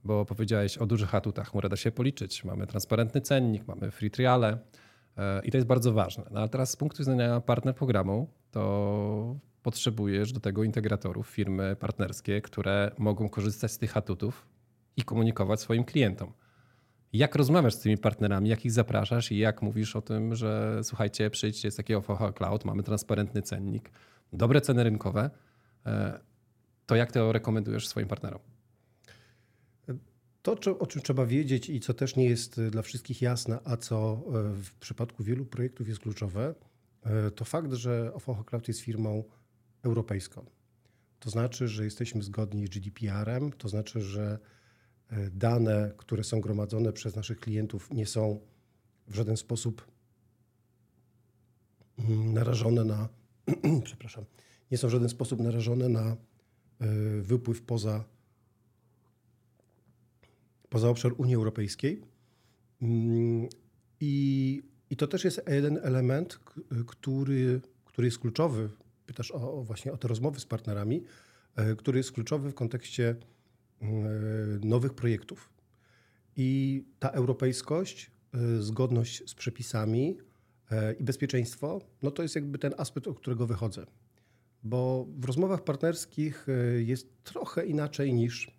bo 0.04 0.26
powiedziałeś 0.26 0.78
o 0.78 0.86
dużych 0.86 1.16
atutach. 1.16 1.50
Chmura 1.50 1.70
da 1.70 1.76
się 1.76 1.92
policzyć. 1.92 2.44
Mamy 2.44 2.68
transparentny 2.68 3.22
cennik, 3.22 3.68
mamy 3.68 3.92
free 3.92 4.12
triale, 4.12 4.60
I 5.44 5.52
to 5.52 5.58
jest 5.58 5.68
bardzo 5.68 5.94
ważne. 5.94 6.24
No 6.32 6.40
ale 6.40 6.50
teraz 6.50 6.72
z 6.72 6.76
punktu 6.76 6.98
widzenia 7.04 7.42
partner 7.42 7.76
programu, 7.76 8.30
to 8.52 9.36
potrzebujesz 9.64 10.32
do 10.32 10.40
tego 10.40 10.64
integratorów, 10.64 11.28
firmy 11.28 11.76
partnerskie, 11.76 12.42
które 12.42 12.92
mogą 12.98 13.30
korzystać 13.30 13.72
z 13.72 13.78
tych 13.78 13.98
atutów 13.98 14.48
i 14.98 15.04
komunikować 15.04 15.62
swoim 15.62 15.84
klientom. 15.84 16.34
Jak 17.14 17.36
rozmawiasz 17.36 17.74
z 17.74 17.80
tymi 17.80 17.98
partnerami, 17.98 18.50
jak 18.50 18.66
ich 18.66 18.72
zapraszasz 18.72 19.32
i 19.32 19.38
jak 19.38 19.62
mówisz 19.62 19.96
o 19.96 20.02
tym, 20.02 20.36
że 20.36 20.80
słuchajcie, 20.84 21.30
przyjdźcie 21.30 21.72
z 21.72 21.76
takiego 21.76 22.00
OVH 22.00 22.34
Cloud, 22.36 22.66
mamy 22.66 22.84
transparentny 22.84 23.42
cennik, 23.42 23.92
dobre 24.34 24.62
ceny 24.62 24.84
rynkowe, 24.84 25.30
e, 25.86 26.20
to 26.86 26.96
jak 26.96 27.12
to 27.12 27.32
rekomendujesz 27.32 27.88
swoim 27.88 28.08
partnerom? 28.08 28.40
To, 30.56 30.80
o 30.80 30.88
czym 30.88 31.02
trzeba 31.02 31.26
wiedzieć 31.26 31.70
i 31.70 31.80
co 31.80 31.94
też 31.94 32.16
nie 32.16 32.26
jest 32.26 32.62
dla 32.62 32.82
wszystkich 32.82 33.22
jasne, 33.22 33.60
a 33.64 33.78
co 33.78 34.24
w 34.64 34.76
przypadku 34.80 35.24
wielu 35.24 35.46
projektów 35.46 35.88
jest 35.88 36.00
kluczowe, 36.00 36.56
to 37.36 37.46
fakt, 37.46 37.74
że 37.74 38.14
OVH 38.14 38.46
Cloud 38.46 38.68
jest 38.68 38.80
firmą 38.80 39.24
europejską. 39.84 40.46
To 41.20 41.30
znaczy, 41.30 41.68
że 41.68 41.84
jesteśmy 41.84 42.24
zgodni 42.24 42.68
z 42.68 42.70
GDPR-em, 42.70 43.52
to 43.52 43.70
znaczy, 43.70 44.02
że 44.02 44.40
e, 45.10 45.30
dane, 45.30 45.94
które 45.98 46.24
są 46.24 46.42
gromadzone 46.42 46.94
przez 46.94 47.16
naszych 47.16 47.40
klientów, 47.40 47.94
nie 47.94 48.06
są 48.06 48.40
w 49.08 49.16
żaden 49.16 49.38
sposób 49.38 49.88
mm, 52.00 52.34
narażone 52.34 52.84
na, 52.84 53.10
przepraszam, 53.84 54.26
nie 54.72 54.78
są 54.78 54.88
w 54.88 54.92
żaden 54.92 55.10
sposób 55.10 55.40
narażone 55.40 55.90
na 55.90 56.06
e, 56.10 56.18
wypływ 57.22 57.62
poza, 57.62 58.04
poza 60.78 60.90
obszar 60.90 61.12
Unii 61.18 61.36
Europejskiej. 61.36 62.02
Mm, 62.82 63.48
I, 64.00 64.64
I 64.90 64.96
to 64.96 65.08
też 65.08 65.24
jest 65.24 65.42
jeden 65.48 65.80
element, 65.84 66.40
który, 66.88 67.62
który 67.86 68.08
jest 68.08 68.20
kluczowy 68.20 68.70
pytasz 69.08 69.32
o, 69.32 69.64
właśnie 69.64 69.92
o 69.92 69.98
te 69.98 70.08
rozmowy 70.08 70.40
z 70.40 70.46
partnerami, 70.46 71.04
e, 71.56 71.76
który 71.76 71.98
jest 71.98 72.12
kluczowy 72.12 72.50
w 72.50 72.54
kontekście 72.54 73.16
e, 73.82 73.86
nowych 74.62 74.94
projektów. 74.94 75.50
I 76.36 76.84
ta 77.00 77.10
europejskość, 77.10 78.12
e, 78.34 78.62
zgodność 78.62 79.30
z 79.30 79.34
przepisami 79.34 80.18
i 81.00 81.04
bezpieczeństwo, 81.04 81.82
no 82.02 82.12
to 82.12 82.24
jest 82.24 82.36
jakby 82.36 82.60
ten 82.60 82.74
aspekt, 82.78 83.08
od 83.08 83.20
którego 83.20 83.48
wychodzę. 83.48 83.86
Bo 84.64 85.08
w 85.18 85.26
rozmowach 85.26 85.64
partnerskich 85.64 86.48
jest 86.78 87.24
trochę 87.24 87.66
inaczej 87.66 88.14
niż 88.14 88.57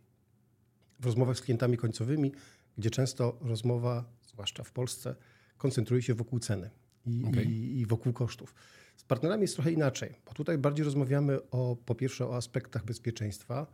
w 1.01 1.07
rozmowach 1.07 1.37
z 1.37 1.41
klientami 1.41 1.77
końcowymi, 1.77 2.33
gdzie 2.79 2.91
często 2.91 3.39
rozmowa, 3.41 4.05
zwłaszcza 4.23 4.65
w 4.65 4.73
Polsce, 4.73 5.15
koncentruje 5.59 6.03
się 6.03 6.15
wokół 6.15 6.39
ceny 6.39 6.71
i, 7.07 7.25
okay. 7.29 7.45
i, 7.45 7.81
i 7.81 7.87
wokół 7.87 8.13
kosztów. 8.13 8.55
Z 8.97 9.05
partnerami 9.05 9.43
jest 9.43 9.55
trochę 9.55 9.73
inaczej, 9.73 10.15
bo 10.27 10.33
tutaj 10.33 10.59
bardziej 10.59 10.85
rozmawiamy 10.85 11.51
o, 11.51 11.77
po 11.85 11.95
pierwsze 11.95 12.27
o 12.27 12.37
aspektach 12.37 12.85
bezpieczeństwa, 12.85 13.67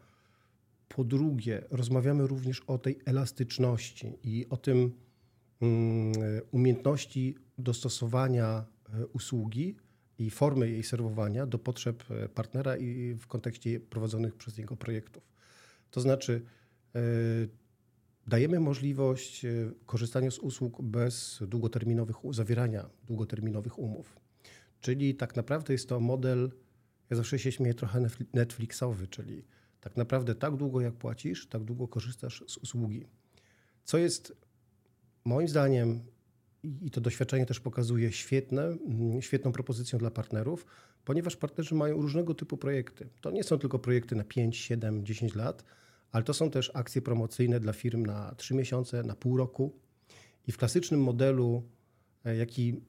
po 0.89 1.05
drugie 1.05 1.63
rozmawiamy 1.71 2.27
również 2.27 2.61
o 2.61 2.79
tej 2.79 2.99
elastyczności 3.05 4.13
i 4.23 4.47
o 4.51 4.57
tym 4.57 4.93
um, 5.61 6.13
umiejętności 6.51 7.35
dostosowania 7.59 8.65
e, 8.95 9.07
usługi 9.07 9.77
i 10.19 10.31
formy 10.31 10.71
jej 10.71 10.83
serwowania 10.83 11.47
do 11.47 11.59
potrzeb 11.59 12.05
e, 12.11 12.29
partnera 12.29 12.77
i 12.77 13.15
w 13.15 13.27
kontekście 13.27 13.81
prowadzonych 13.81 14.35
przez 14.35 14.59
niego 14.59 14.77
projektów. 14.77 15.23
To 15.91 16.01
znaczy, 16.01 16.43
dajemy 18.27 18.61
możliwość 18.61 19.47
korzystania 19.87 20.31
z 20.31 20.39
usług 20.39 20.83
bez 20.83 21.43
długoterminowych, 21.47 22.17
zawierania 22.31 22.91
długoterminowych 23.07 23.79
umów. 23.79 24.17
Czyli 24.81 25.15
tak 25.15 25.37
naprawdę 25.37 25.73
jest 25.73 25.89
to 25.89 26.01
model, 26.01 26.53
ja 27.11 27.17
zawsze 27.17 27.39
się 27.39 27.53
śmieję, 27.53 27.75
trochę 27.75 28.07
Netflixowy, 28.35 29.09
czyli 29.09 29.45
tak 29.81 29.97
naprawdę 29.97 30.35
tak 30.35 30.57
długo 30.57 30.81
jak 30.81 30.95
płacisz, 30.95 31.47
tak 31.47 31.65
długo 31.65 31.89
korzystasz 31.89 32.45
z 32.49 32.57
usługi. 32.57 33.07
Co 33.85 33.99
jest 33.99 34.37
moim 35.25 35.49
zdaniem, 35.49 36.01
i 36.83 36.91
to 36.91 37.01
doświadczenie 37.01 37.47
też 37.47 37.61
pokazuje, 37.61 38.13
świetne, 38.13 38.63
mm, 38.63 39.23
świetną 39.23 39.53
propozycją 39.53 39.99
dla 39.99 40.11
partnerów, 40.11 40.67
ponieważ 41.05 41.37
partnerzy 41.37 41.75
mają 41.75 42.03
różnego 42.03 42.35
typu 42.35 42.57
projekty. 42.57 43.09
To 43.21 43.31
nie 43.31 43.45
są 43.45 43.59
tylko 43.59 43.79
projekty 43.79 44.17
na 44.17 44.25
5, 44.25 44.57
7, 44.57 45.05
10 45.05 45.35
lat, 45.35 45.65
ale 46.15 46.25
to 46.25 46.35
są 46.35 46.51
też 46.51 46.71
akcje 46.75 47.03
promocyjne 47.03 47.61
dla 47.61 47.73
firm 47.73 48.07
na 48.07 48.35
3 48.35 48.55
miesiące, 48.55 49.03
na 49.03 49.15
pół 49.15 49.37
roku. 49.37 49.73
I 50.47 50.53
w 50.53 50.59
klasycznym 50.59 51.01
modelu, 51.01 51.63
e, 52.25 52.37
jaki 52.37 52.81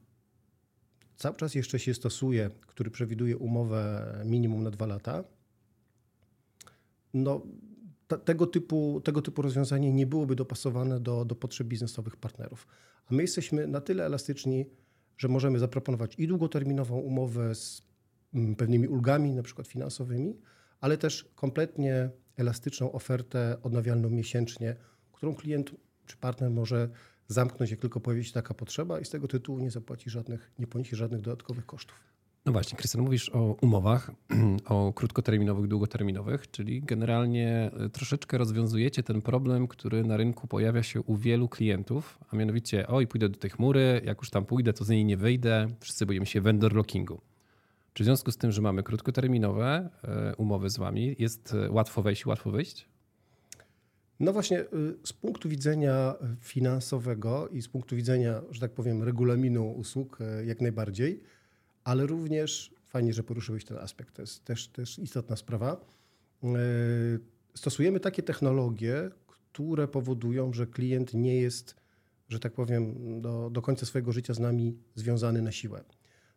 cały 1.16 1.36
czas 1.36 1.54
jeszcze 1.54 1.78
się 1.78 1.94
stosuje, 1.94 2.50
który 2.66 2.90
przewiduje 2.90 3.36
umowę 3.36 4.12
minimum 4.24 4.62
na 4.62 4.70
dwa 4.70 4.86
lata, 4.86 5.24
no, 7.14 7.42
tego, 8.24 8.46
typu, 8.46 9.00
tego 9.04 9.22
typu 9.22 9.42
rozwiązanie 9.42 9.92
nie 9.92 10.06
byłoby 10.06 10.36
dopasowane 10.36 11.00
do, 11.00 11.24
do 11.24 11.34
potrzeb 11.34 11.66
biznesowych 11.66 12.16
partnerów. 12.16 12.66
A 13.06 13.14
my 13.14 13.22
jesteśmy 13.22 13.66
na 13.66 13.80
tyle 13.80 14.06
elastyczni, 14.06 14.66
że 15.18 15.28
możemy 15.28 15.58
zaproponować 15.58 16.14
i 16.18 16.26
długoterminową 16.26 16.98
umowę 16.98 17.54
z 17.54 17.82
mm, 18.34 18.56
pewnymi 18.56 18.88
ulgami, 18.88 19.34
na 19.34 19.42
przykład 19.42 19.66
finansowymi, 19.66 20.36
ale 20.80 20.98
też 20.98 21.24
kompletnie 21.34 22.10
elastyczną 22.36 22.92
ofertę 22.92 23.56
odnawialną 23.62 24.10
miesięcznie, 24.10 24.76
którą 25.12 25.34
klient 25.34 25.70
czy 26.06 26.16
partner 26.16 26.50
może 26.50 26.88
zamknąć, 27.28 27.70
jak 27.70 27.80
tylko 27.80 28.00
pojawi 28.00 28.24
się 28.24 28.32
taka 28.32 28.54
potrzeba 28.54 29.00
i 29.00 29.04
z 29.04 29.10
tego 29.10 29.28
tytułu 29.28 29.58
nie 29.58 29.70
zapłaci 29.70 30.10
żadnych, 30.10 30.52
nie 30.58 30.66
poniesie 30.66 30.96
żadnych 30.96 31.20
dodatkowych 31.20 31.66
kosztów. 31.66 32.16
No 32.46 32.52
właśnie, 32.52 32.78
Krystian, 32.78 33.02
mówisz 33.02 33.30
o 33.34 33.56
umowach, 33.60 34.10
o 34.64 34.92
krótkoterminowych, 34.92 35.66
długoterminowych, 35.66 36.50
czyli 36.50 36.82
generalnie 36.82 37.70
e, 37.78 37.88
troszeczkę 37.88 38.38
rozwiązujecie 38.38 39.02
ten 39.02 39.22
problem, 39.22 39.68
który 39.68 40.04
na 40.04 40.16
rynku 40.16 40.46
pojawia 40.46 40.82
się 40.82 41.00
u 41.00 41.16
wielu 41.16 41.48
klientów, 41.48 42.18
a 42.30 42.36
mianowicie, 42.36 42.86
oj, 42.86 43.06
pójdę 43.06 43.28
do 43.28 43.38
tej 43.38 43.50
chmury, 43.50 44.00
jak 44.04 44.18
już 44.18 44.30
tam 44.30 44.46
pójdę, 44.46 44.72
to 44.72 44.84
z 44.84 44.88
niej 44.88 45.04
nie 45.04 45.16
wyjdę, 45.16 45.66
wszyscy 45.80 46.06
boimy 46.06 46.26
się 46.26 46.40
vendor 46.40 46.74
lockingu. 46.74 47.20
Czy 47.96 48.02
w 48.02 48.06
związku 48.06 48.32
z 48.32 48.36
tym, 48.36 48.52
że 48.52 48.62
mamy 48.62 48.82
krótkoterminowe 48.82 49.90
e, 50.04 50.36
umowy 50.36 50.70
z 50.70 50.76
wami, 50.76 51.16
jest 51.18 51.54
e, 51.54 51.70
łatwo 51.70 52.02
wejść 52.02 52.22
i 52.22 52.28
łatwo 52.28 52.50
wyjść? 52.50 52.88
No 54.20 54.32
właśnie, 54.32 54.60
y, 54.60 54.66
z 55.04 55.12
punktu 55.12 55.48
widzenia 55.48 56.14
finansowego 56.40 57.48
i 57.48 57.62
z 57.62 57.68
punktu 57.68 57.96
widzenia, 57.96 58.42
że 58.50 58.60
tak 58.60 58.72
powiem, 58.72 59.02
regulaminu 59.02 59.70
usług, 59.70 60.18
y, 60.20 60.46
jak 60.46 60.60
najbardziej, 60.60 61.22
ale 61.84 62.06
również 62.06 62.74
fajnie, 62.84 63.12
że 63.12 63.22
poruszyłeś 63.22 63.64
ten 63.64 63.76
aspekt, 63.76 64.14
to 64.14 64.22
jest 64.22 64.44
też, 64.44 64.68
też 64.68 64.98
istotna 64.98 65.36
sprawa. 65.36 65.80
Stosujemy 67.54 68.00
takie 68.00 68.22
technologie, 68.22 69.10
które 69.26 69.88
powodują, 69.88 70.52
że 70.52 70.66
klient 70.66 71.14
nie 71.14 71.40
jest, 71.40 71.76
że 72.28 72.40
tak 72.40 72.52
powiem, 72.52 72.94
do, 73.20 73.50
do 73.50 73.62
końca 73.62 73.86
swojego 73.86 74.12
życia 74.12 74.34
z 74.34 74.38
nami 74.38 74.78
związany 74.94 75.42
na 75.42 75.52
siłę. 75.52 75.84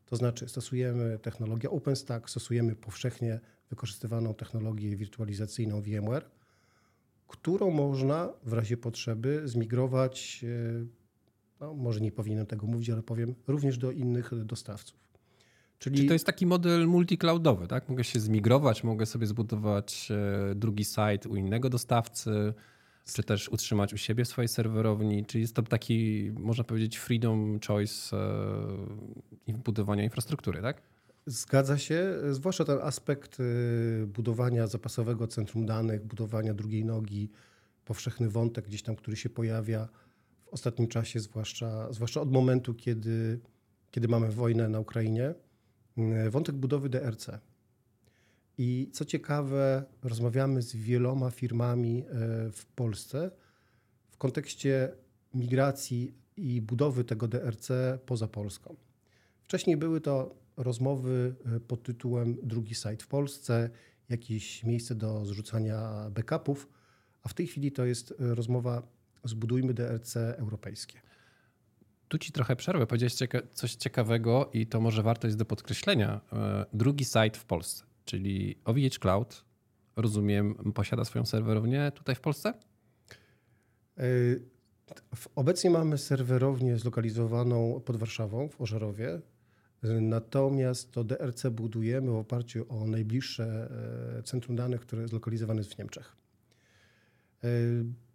To 0.09 0.15
znaczy, 0.15 0.49
stosujemy 0.49 1.19
technologię 1.19 1.69
OpenStack, 1.69 2.29
stosujemy 2.29 2.75
powszechnie 2.75 3.39
wykorzystywaną 3.69 4.33
technologię 4.33 4.95
wirtualizacyjną 4.95 5.81
VMware 5.81 6.25
którą 7.29 7.71
można 7.71 8.29
w 8.43 8.53
razie 8.53 8.77
potrzeby 8.77 9.41
zmigrować, 9.45 10.41
e, 10.43 10.85
no, 11.59 11.73
może 11.73 12.01
nie 12.01 12.11
powinienem 12.11 12.45
tego 12.45 12.67
mówić, 12.67 12.89
ale 12.89 13.03
powiem, 13.03 13.35
również 13.47 13.77
do 13.77 13.91
innych 13.91 14.45
dostawców. 14.45 14.99
Czyli... 15.79 15.97
Czy 15.97 16.05
to 16.05 16.13
jest 16.13 16.25
taki 16.25 16.45
model 16.45 16.87
multicloudowy, 16.87 17.67
tak? 17.67 17.89
Mogę 17.89 18.03
się 18.03 18.19
zmigrować, 18.19 18.83
mogę 18.83 19.05
sobie 19.05 19.27
zbudować 19.27 20.09
e, 20.51 20.55
drugi 20.55 20.85
site 20.85 21.29
u 21.29 21.35
innego 21.35 21.69
dostawcy, 21.69 22.53
czy 23.06 23.24
też 23.24 23.50
utrzymać 23.50 23.94
u 23.94 23.98
siebie 23.98 24.25
w 24.25 24.27
swojej 24.27 24.48
serwerowni. 24.50 25.25
Czyli 25.25 25.41
jest 25.41 25.56
to 25.56 25.62
taki, 25.62 26.32
można 26.39 26.63
powiedzieć, 26.63 26.98
freedom 26.98 27.60
choice 27.68 28.18
e, 29.48 29.53
budowania 29.53 30.03
infrastruktury, 30.03 30.62
tak? 30.62 30.82
Zgadza 31.25 31.77
się, 31.77 32.13
zwłaszcza 32.32 32.65
ten 32.65 32.79
aspekt 32.82 33.39
y, 33.39 34.08
budowania 34.08 34.68
zapasowego 34.68 35.27
centrum 35.27 35.65
danych, 35.65 36.06
budowania 36.06 36.53
drugiej 36.53 36.86
nogi, 36.86 37.29
powszechny 37.86 38.29
wątek 38.29 38.68
gdzieś 38.68 38.82
tam, 38.82 38.96
który 38.96 39.18
się 39.18 39.29
pojawia 39.29 39.88
w 40.41 40.48
ostatnim 40.48 40.88
czasie, 40.88 41.20
zwłaszcza, 41.20 41.94
zwłaszcza 41.94 42.22
od 42.22 42.32
momentu, 42.32 42.74
kiedy, 42.74 43.39
kiedy 43.91 44.08
mamy 44.08 44.32
wojnę 44.32 44.70
na 44.70 44.79
Ukrainie, 44.79 45.34
y, 45.98 46.29
wątek 46.29 46.56
budowy 46.56 46.89
DRC. 46.89 47.29
I 48.61 48.89
co 48.91 49.05
ciekawe, 49.05 49.83
rozmawiamy 50.03 50.61
z 50.61 50.75
wieloma 50.75 51.31
firmami 51.31 51.99
y, 51.99 52.03
w 52.51 52.65
Polsce 52.75 53.31
w 54.09 54.17
kontekście 54.17 54.91
migracji 55.33 56.13
i 56.37 56.61
budowy 56.61 57.03
tego 57.03 57.27
DRC 57.27 57.71
poza 58.05 58.27
Polską. 58.27 58.75
Wcześniej 59.41 59.77
były 59.77 60.01
to 60.01 60.35
rozmowy 60.57 61.35
e, 61.55 61.59
pod 61.59 61.83
tytułem 61.83 62.37
Drugi 62.43 62.75
site 62.75 62.97
w 62.97 63.07
Polsce, 63.07 63.69
jakieś 64.09 64.63
miejsce 64.63 64.95
do 64.95 65.25
zrzucania 65.25 66.09
backupów, 66.09 66.69
a 67.23 67.29
w 67.29 67.33
tej 67.33 67.47
chwili 67.47 67.71
to 67.71 67.85
jest 67.85 68.11
e, 68.11 68.35
rozmowa 68.35 68.83
Zbudujmy 69.23 69.73
DRC 69.73 70.15
europejskie. 70.15 71.01
Tu 72.07 72.17
ci 72.17 72.31
trochę 72.31 72.55
przerwę. 72.55 72.87
Powiedziałeś 72.87 73.13
coś 73.53 73.75
ciekawego 73.75 74.49
i 74.53 74.67
to 74.67 74.81
może 74.81 75.03
warto 75.03 75.27
jest 75.27 75.37
do 75.37 75.45
podkreślenia. 75.45 76.21
E, 76.33 76.65
drugi 76.73 77.05
site 77.05 77.31
w 77.39 77.45
Polsce, 77.45 77.83
czyli 78.09 78.55
OVH 78.65 78.99
Cloud, 78.99 79.45
rozumiem, 79.95 80.55
posiada 80.73 81.05
swoją 81.05 81.25
serwerownię 81.25 81.91
tutaj 81.95 82.15
w 82.15 82.19
Polsce? 82.19 82.53
Obecnie 85.35 85.69
mamy 85.69 85.97
serwerownię 85.97 86.77
zlokalizowaną 86.77 87.81
pod 87.85 87.97
Warszawą, 87.97 88.49
w 88.49 88.61
Ożarowie. 88.61 89.21
Natomiast 90.01 90.91
to 90.91 91.03
DRC 91.03 91.45
budujemy 91.51 92.11
w 92.11 92.15
oparciu 92.15 92.65
o 92.69 92.87
najbliższe 92.87 93.71
e, 94.19 94.23
centrum 94.23 94.55
danych, 94.55 94.81
które 94.81 95.01
jest 95.01 95.09
zlokalizowane 95.09 95.63
w 95.63 95.77
Niemczech. 95.77 96.15
E, 97.43 97.47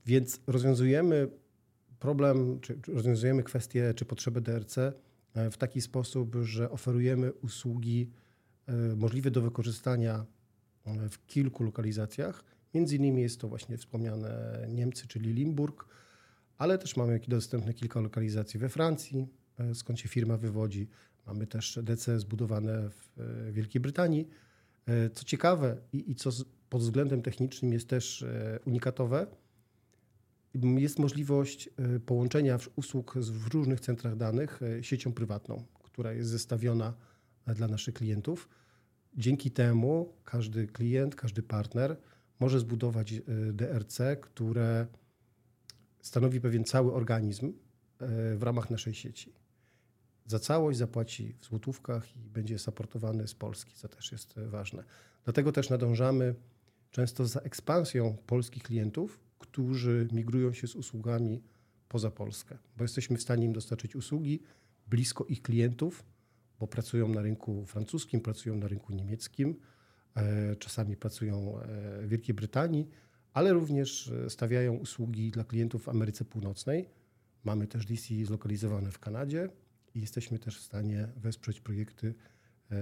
więc 0.07 0.41
rozwiązujemy 0.47 1.29
problem, 1.99 2.61
czy 2.61 2.79
rozwiązujemy 2.89 3.43
kwestię, 3.43 3.95
czy 3.97 4.05
potrzebę 4.05 4.41
DRC 4.41 4.79
e, 4.79 4.93
w 5.51 5.57
taki 5.57 5.81
sposób, 5.81 6.37
że 6.43 6.71
oferujemy 6.71 7.33
usługi 7.33 8.11
możliwe 8.97 9.31
do 9.31 9.41
wykorzystania 9.41 10.25
w 11.11 11.27
kilku 11.27 11.65
lokalizacjach. 11.65 12.45
Między 12.75 12.97
innymi 12.97 13.23
jest 13.23 13.41
to 13.41 13.49
właśnie 13.49 13.79
wspomniane 13.79 14.59
Niemcy, 14.69 15.07
czyli 15.07 15.33
Limburg, 15.33 15.87
ale 16.59 16.79
też 16.79 16.97
mamy 16.97 17.21
dostępne 17.29 17.75
kilka 17.75 18.01
lokalizacji 18.01 18.61
we 18.61 18.69
Francji, 18.69 19.29
skąd 19.75 20.01
się 20.01 20.09
firma 20.09 20.37
wywodzi. 20.37 20.89
Mamy 21.27 21.47
też 21.47 21.79
DC 21.83 22.21
zbudowane 22.21 22.91
w 22.91 23.21
e, 23.49 23.53
Wielkiej 23.53 23.81
Brytanii. 23.81 24.29
E, 24.87 25.11
co 25.11 25.25
ciekawe 25.25 25.77
i, 25.93 26.11
i 26.11 26.15
co 26.15 26.31
pod 26.71 26.83
względem 26.83 27.23
technicznym 27.23 27.73
jest 27.73 27.89
też 27.89 28.23
e, 28.23 28.59
unikatowe, 28.65 29.27
jest 30.79 30.99
możliwość 30.99 31.71
połączenia 32.07 32.59
usług 32.77 33.15
w 33.19 33.47
różnych 33.55 33.81
centrach 33.81 34.17
danych 34.17 34.61
siecią 34.83 35.13
prywatną, 35.13 35.65
która 35.83 36.13
jest 36.13 36.31
zestawiona 36.31 36.95
dla 37.47 37.69
naszych 37.69 37.95
klientów. 37.95 38.49
Dzięki 39.17 39.51
temu 39.51 40.15
każdy 40.25 40.67
klient, 40.67 41.15
każdy 41.15 41.43
partner 41.43 41.97
może 42.41 42.61
zbudować 42.61 43.15
DRC, 43.53 44.01
które 44.21 44.87
stanowi 46.01 46.41
pewien 46.41 46.65
cały 46.65 46.93
organizm 46.93 47.53
w 48.37 48.43
ramach 48.43 48.71
naszej 48.71 48.95
sieci 48.95 49.33
za 50.27 50.39
całość 50.39 50.79
zapłaci 50.79 51.35
w 51.41 51.45
złotówkach 51.45 52.17
i 52.17 52.21
będzie 52.21 52.59
supportowany 52.59 53.29
z 53.29 53.35
Polski, 53.35 53.75
co 53.75 53.89
też 53.89 54.13
jest 54.13 54.35
ważne. 54.37 54.85
Dlatego 55.25 55.53
też 55.53 55.71
nadążamy 55.71 56.35
często 56.91 57.27
za 57.27 57.41
ekspansją 57.41 58.17
polskich 58.27 58.63
klientów, 58.63 59.21
którzy 59.39 60.09
migrują 60.13 60.53
się 60.53 60.67
z 60.67 60.75
usługami 60.75 61.43
poza 61.89 62.11
Polskę, 62.11 62.59
bo 62.77 62.85
jesteśmy 62.85 63.17
w 63.17 63.23
stanie 63.23 63.47
im 63.47 63.53
dostarczyć 63.53 63.97
usługi 63.97 64.41
blisko 64.87 65.25
ich 65.25 65.43
klientów, 65.43 66.05
bo 66.61 66.67
pracują 66.67 67.09
na 67.09 67.23
rynku 67.23 67.67
francuskim, 67.67 68.21
pracują 68.21 68.57
na 68.57 68.69
rynku 68.69 68.93
niemieckim, 68.93 69.57
e, 70.17 70.57
czasami 70.57 70.97
pracują 70.97 71.59
e, 71.61 71.67
w 72.03 72.09
Wielkiej 72.09 72.35
Brytanii, 72.35 72.91
ale 73.33 73.53
również 73.53 74.09
e, 74.09 74.31
stawiają 74.31 74.75
usługi 74.75 75.31
dla 75.31 75.45
klientów 75.45 75.83
w 75.83 75.89
Ameryce 75.89 76.25
Północnej. 76.25 76.89
Mamy 77.45 77.67
też 77.67 77.87
DC 77.87 78.25
zlokalizowane 78.25 78.91
w 78.91 78.99
Kanadzie, 78.99 79.49
i 79.95 80.01
jesteśmy 80.01 80.39
też 80.39 80.59
w 80.59 80.63
stanie 80.63 81.09
wesprzeć 81.17 81.61
projekty 81.61 82.15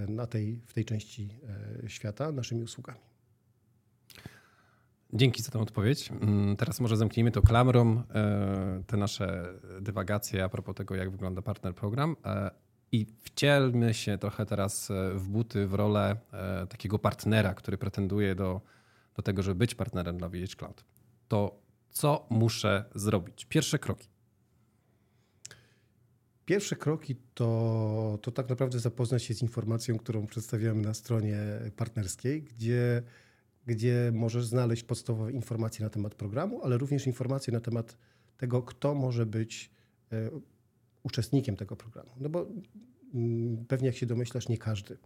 na 0.09 0.26
tej, 0.26 0.61
w 0.67 0.73
tej 0.73 0.85
części 0.85 1.29
świata 1.87 2.33
naszymi 2.33 2.62
usługami. 2.62 2.99
Dzięki 5.12 5.43
za 5.43 5.50
tę 5.50 5.59
odpowiedź. 5.59 6.11
Mm, 6.11 6.57
teraz 6.57 6.81
może 6.81 6.97
zamknijmy 6.97 7.31
to 7.31 7.43
klamrą, 7.43 8.02
te 8.87 8.97
nasze 8.97 9.55
dywagacje 9.81 10.45
a 10.45 10.49
propos 10.49 10.75
tego, 10.75 10.95
jak 10.95 11.11
wygląda 11.11 11.43
partner 11.43 11.75
program. 11.75 12.17
I 12.93 13.07
wcielmy 13.23 13.95
się 13.95 14.19
trochę 14.19 14.47
teraz 14.47 14.93
w 15.15 15.29
buty, 15.29 15.67
w 15.67 15.75
rolę 15.75 16.17
takiego 16.69 16.99
partnera, 16.99 17.55
który 17.55 17.79
pretenduje 17.79 18.35
do, 18.35 18.61
do 19.17 19.23
tego, 19.23 19.43
żeby 19.43 19.55
być 19.55 19.75
partnerem 19.75 20.19
dla 20.19 20.29
VH 20.29 20.57
Cloud. 20.57 20.85
To 21.29 21.63
co 21.91 22.27
muszę 22.31 22.85
zrobić? 22.95 23.45
Pierwsze 23.45 23.79
kroki. 23.79 24.09
Pierwsze 26.45 26.77
kroki 26.77 27.17
to, 27.35 28.19
to 28.23 28.31
tak 28.31 28.49
naprawdę 28.49 28.79
zapoznać 28.79 29.23
się 29.23 29.35
z 29.35 29.43
informacją, 29.43 29.99
którą 29.99 30.27
przedstawiamy 30.27 30.83
na 30.83 30.95
stronie 30.95 31.39
partnerskiej, 31.77 32.43
gdzie, 32.43 33.03
gdzie 33.67 34.11
możesz 34.15 34.47
znaleźć 34.47 34.83
podstawowe 34.83 35.33
informacje 35.33 35.85
na 35.85 35.90
temat 35.90 36.14
programu, 36.14 36.61
ale 36.64 36.79
również 36.79 37.07
informacje 37.07 37.53
na 37.53 37.61
temat 37.61 37.99
tego, 38.37 38.62
kto 38.62 38.95
może 38.95 39.27
być 39.27 39.71
e, 40.12 40.31
uczestnikiem 41.03 41.57
tego 41.57 41.77
programu. 41.77 42.11
No 42.21 42.29
bo 42.29 42.47
pewnie 43.68 43.87
jak 43.87 43.96
się 43.96 44.07
domyślasz, 44.07 44.48
nie 44.48 44.59
każdy. 44.59 44.94
E, 44.94 44.98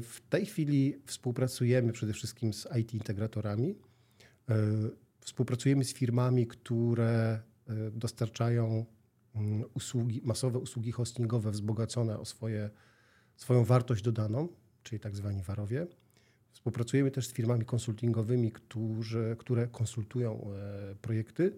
w 0.00 0.20
tej 0.28 0.46
chwili 0.46 0.94
współpracujemy 1.06 1.92
przede 1.92 2.12
wszystkim 2.12 2.52
z 2.52 2.68
IT 2.80 2.94
integratorami. 2.94 3.74
E, 4.48 4.54
współpracujemy 5.20 5.84
z 5.84 5.94
firmami, 5.94 6.46
które 6.46 7.40
dostarczają 7.92 8.86
Mm, 9.34 9.64
usługi, 9.74 10.20
masowe 10.24 10.58
usługi 10.58 10.92
hostingowe 10.92 11.50
wzbogacone 11.50 12.18
o 12.18 12.24
swoje, 12.24 12.70
swoją 13.36 13.64
wartość 13.64 14.02
dodaną, 14.02 14.48
czyli 14.82 15.00
tak 15.00 15.16
zwani 15.16 15.42
warowie. 15.42 15.86
Współpracujemy 16.52 17.10
też 17.10 17.28
z 17.28 17.32
firmami 17.32 17.64
konsultingowymi, 17.64 18.52
którzy, 18.52 19.36
które 19.38 19.66
konsultują 19.68 20.50
e, 20.52 20.94
projekty 20.94 21.52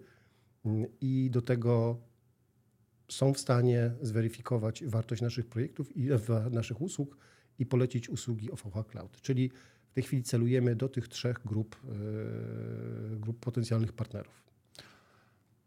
mm, 0.65 0.85
i 1.01 1.29
do 1.31 1.41
tego 1.41 1.97
są 3.07 3.33
w 3.33 3.39
stanie 3.39 3.91
zweryfikować 4.01 4.83
wartość 4.85 5.21
naszych 5.21 5.45
projektów 5.45 5.97
i 5.97 6.09
naszych 6.51 6.81
usług 6.81 7.17
i 7.59 7.65
polecić 7.65 8.09
usługi 8.09 8.51
OVH 8.51 8.87
Cloud. 8.87 9.21
Czyli 9.21 9.51
w 9.89 9.93
tej 9.93 10.03
chwili 10.03 10.23
celujemy 10.23 10.75
do 10.75 10.89
tych 10.89 11.07
trzech 11.07 11.41
grup, 11.45 11.75
e, 11.75 13.19
grup 13.19 13.39
potencjalnych 13.39 13.93
partnerów. 13.93 14.43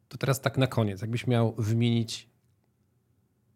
To 0.08 0.18
teraz 0.18 0.40
tak 0.40 0.58
na 0.58 0.66
koniec, 0.66 1.00
jakbyś 1.00 1.26
miał 1.26 1.54
wymienić, 1.58 2.28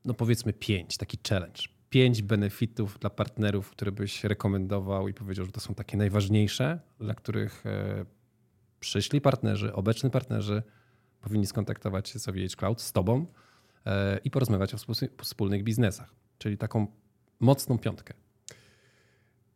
no 0.04 0.14
powiedzmy 0.14 0.52
pięć, 0.52 0.96
taki 0.96 1.18
challenge. 1.28 1.62
Pięć 1.90 2.22
benefitów 2.22 2.98
dla 2.98 3.10
partnerów, 3.10 3.70
które 3.70 3.92
byś 3.92 4.24
rekomendował 4.24 5.08
i 5.08 5.14
powiedział, 5.14 5.46
że 5.46 5.52
to 5.52 5.60
są 5.60 5.74
takie 5.74 5.96
najważniejsze, 5.96 6.80
dla 6.98 7.14
których 7.14 7.66
e, 7.66 8.04
przyszli 8.80 9.20
partnerzy, 9.20 9.72
obecni 9.72 10.10
partnerzy 10.10 10.62
powinni 11.20 11.46
skontaktować 11.46 12.08
się 12.08 12.18
z 12.18 12.28
OVH 12.28 12.56
Cloud, 12.56 12.80
z 12.80 12.92
tobą 12.92 13.26
i 14.24 14.30
porozmawiać 14.30 14.74
o 14.74 14.78
wspólnych 15.22 15.64
biznesach. 15.64 16.14
Czyli 16.38 16.58
taką 16.58 16.86
mocną 17.40 17.78
piątkę. 17.78 18.14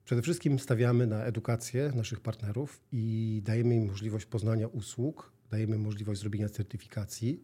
Przede 0.05 0.23
wszystkim 0.23 0.59
stawiamy 0.59 1.07
na 1.07 1.25
edukację 1.25 1.93
naszych 1.95 2.21
partnerów 2.21 2.81
i 2.93 3.41
dajemy 3.45 3.75
im 3.75 3.87
możliwość 3.87 4.27
poznania 4.27 4.69
usług, 4.69 5.33
dajemy 5.51 5.79
możliwość 5.79 6.21
zrobienia 6.21 6.49
certyfikacji, 6.49 7.43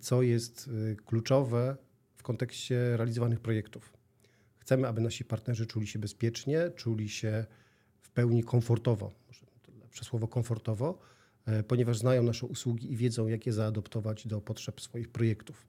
co 0.00 0.22
jest 0.22 0.68
y, 0.68 0.96
kluczowe 1.06 1.76
w 2.16 2.22
kontekście 2.22 2.96
realizowanych 2.96 3.40
projektów. 3.40 3.92
Chcemy, 4.58 4.88
aby 4.88 5.00
nasi 5.00 5.24
partnerzy 5.24 5.66
czuli 5.66 5.86
się 5.86 5.98
bezpiecznie, 5.98 6.70
czuli 6.70 7.08
się 7.08 7.46
w 8.00 8.10
pełni 8.10 8.44
komfortowo, 8.44 9.12
może 9.26 9.46
lepsze 9.82 10.04
słowo 10.04 10.28
komfortowo, 10.28 10.98
e, 11.46 11.62
ponieważ 11.62 11.98
znają 11.98 12.22
nasze 12.22 12.46
usługi 12.46 12.92
i 12.92 12.96
wiedzą, 12.96 13.26
jak 13.26 13.46
je 13.46 13.52
zaadoptować 13.52 14.26
do 14.26 14.40
potrzeb 14.40 14.80
swoich 14.80 15.08
projektów. 15.08 15.66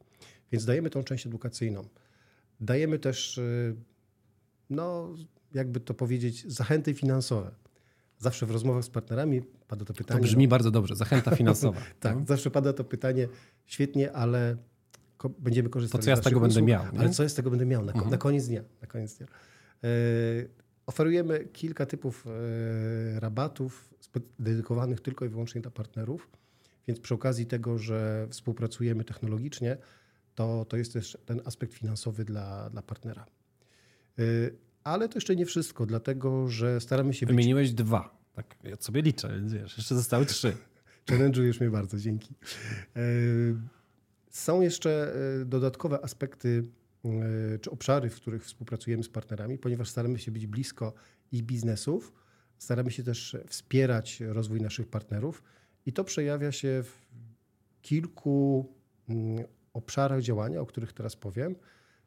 Więc 0.51 0.65
dajemy 0.65 0.89
tą 0.89 1.03
część 1.03 1.27
edukacyjną. 1.27 1.87
Dajemy 2.59 2.99
też, 2.99 3.37
y, 3.37 3.75
no, 4.69 5.15
jakby 5.53 5.79
to 5.79 5.93
powiedzieć, 5.93 6.51
zachęty 6.53 6.93
finansowe. 6.93 7.51
Zawsze 8.19 8.45
w 8.45 8.51
rozmowach 8.51 8.83
z 8.83 8.89
partnerami 8.89 9.41
pada 9.67 9.85
to 9.85 9.93
pytanie. 9.93 10.19
To 10.19 10.23
brzmi 10.23 10.47
bardzo 10.47 10.71
dobrze, 10.71 10.95
zachęta 10.95 11.35
finansowa. 11.35 11.81
tak, 11.99 12.15
no? 12.15 12.25
zawsze 12.27 12.51
pada 12.51 12.73
to 12.73 12.83
pytanie, 12.83 13.27
świetnie, 13.65 14.11
ale 14.11 14.57
będziemy 15.39 15.69
korzystać 15.69 16.01
z 16.01 16.05
co 16.05 16.09
ja 16.09 16.15
z 16.15 16.21
tego 16.21 16.39
usług, 16.39 16.53
będę 16.53 16.61
miał? 16.61 16.93
Nie? 16.93 16.99
Ale 16.99 17.09
co 17.09 17.23
ja 17.23 17.29
z 17.29 17.33
tego 17.33 17.49
będę 17.49 17.65
miał 17.65 17.85
na, 17.85 17.91
mhm. 17.91 18.11
na 18.11 18.17
koniec 18.17 18.47
dnia? 18.47 18.63
Na 18.81 18.87
koniec 18.87 19.17
dnia. 19.17 19.27
E, 19.83 19.87
oferujemy 20.85 21.45
kilka 21.45 21.85
typów 21.85 22.27
e, 22.27 23.19
rabatów 23.19 23.93
dedykowanych 24.39 25.01
tylko 25.01 25.25
i 25.25 25.29
wyłącznie 25.29 25.61
dla 25.61 25.71
partnerów, 25.71 26.29
więc 26.87 26.99
przy 26.99 27.13
okazji 27.13 27.45
tego, 27.45 27.77
że 27.77 28.27
współpracujemy 28.29 29.03
technologicznie, 29.03 29.77
to, 30.37 30.65
to 30.65 30.77
jest 30.77 30.93
też 30.93 31.17
ten 31.25 31.41
aspekt 31.45 31.73
finansowy 31.73 32.25
dla, 32.25 32.69
dla 32.69 32.81
partnera. 32.81 33.25
E, 34.19 34.23
ale 34.83 35.09
to 35.09 35.17
jeszcze 35.17 35.35
nie 35.35 35.45
wszystko, 35.45 35.85
dlatego 35.85 36.49
że 36.49 36.81
staramy 36.81 37.13
się. 37.13 37.25
Wymieniłeś 37.25 37.67
być... 37.67 37.77
dwa. 37.77 38.17
Tak, 38.33 38.55
ja 38.63 38.75
sobie 38.79 39.01
liczę, 39.01 39.29
więc 39.29 39.53
wiesz, 39.53 39.77
jeszcze 39.77 39.95
zostały 39.95 40.25
trzy. 40.25 40.57
Challenge'ujesz 41.09 41.61
mnie 41.61 41.69
bardzo, 41.69 41.97
dzięki. 41.97 42.35
E, 42.95 43.01
są 44.29 44.61
jeszcze 44.61 45.13
e, 45.41 45.45
dodatkowe 45.45 46.03
aspekty 46.03 46.63
czy 47.61 47.71
obszary, 47.71 48.09
w 48.09 48.15
których 48.15 48.45
współpracujemy 48.45 49.03
z 49.03 49.09
partnerami, 49.09 49.57
ponieważ 49.57 49.89
staramy 49.89 50.19
się 50.19 50.31
być 50.31 50.47
blisko 50.47 50.93
ich 51.31 51.43
biznesów, 51.43 52.13
staramy 52.57 52.91
się 52.91 53.03
też 53.03 53.37
wspierać 53.47 54.19
rozwój 54.19 54.61
naszych 54.61 54.87
partnerów 54.87 55.43
i 55.85 55.93
to 55.93 56.03
przejawia 56.03 56.51
się 56.51 56.83
w 56.83 57.07
kilku 57.81 58.73
mm, 59.09 59.45
obszarach 59.77 60.21
działania, 60.21 60.61
o 60.61 60.65
których 60.65 60.93
teraz 60.93 61.15
powiem. 61.15 61.55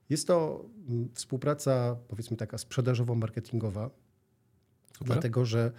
Jest 0.08 0.26
to 0.26 0.64
mm, 0.88 1.08
współpraca, 1.14 1.96
powiedzmy 2.08 2.36
taka 2.36 2.56
sprzedażowo-marketingowa, 2.56 3.90
dlatego 5.00 5.44
że 5.44 5.72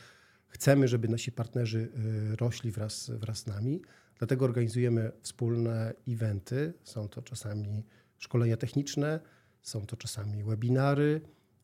chcemy, 0.48 0.88
żeby 0.88 1.08
nasi 1.08 1.32
partnerzy 1.32 1.90
y, 2.34 2.36
rośli 2.36 2.72
wraz, 2.72 3.10
wraz 3.10 3.38
z 3.38 3.48
nami. 3.48 3.82
Dlatego 4.18 4.46
organizujemy 4.46 5.12
wspólne 5.22 5.94
eventy. 6.08 6.74
Są 6.84 7.08
to 7.08 7.22
czasami 7.22 7.84
szkolenia 8.18 8.58
techniczne, 8.58 9.20
są 9.62 9.86
to 9.86 9.98
czasami 9.98 10.44
webinary, 10.44 11.22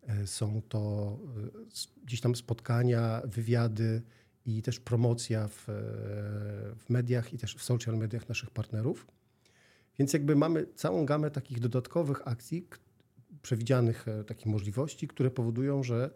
e, 0.08 0.28
są 0.28 0.62
to 0.70 1.18
e, 1.38 2.06
gdzieś 2.06 2.22
tam 2.22 2.36
spotkania, 2.36 3.22
wywiady 3.26 4.02
i 4.46 4.62
też 4.62 4.80
promocja 4.80 5.48
w, 5.48 5.64
w 6.78 6.90
mediach 6.90 7.34
i 7.34 7.38
też 7.38 7.56
w 7.56 7.64
social 7.64 7.98
mediach 7.98 8.30
naszych 8.30 8.52
partnerów. 8.52 9.08
Więc 10.00 10.14
jakby 10.14 10.36
mamy 10.36 10.66
całą 10.76 11.06
gamę 11.06 11.32
takich 11.32 11.60
dodatkowych 11.60 12.28
akcji, 12.28 12.68
przewidzianych 13.42 14.06
takich 14.28 14.46
możliwości, 14.46 15.08
które 15.08 15.32
powodują, 15.32 15.84
że, 15.84 16.10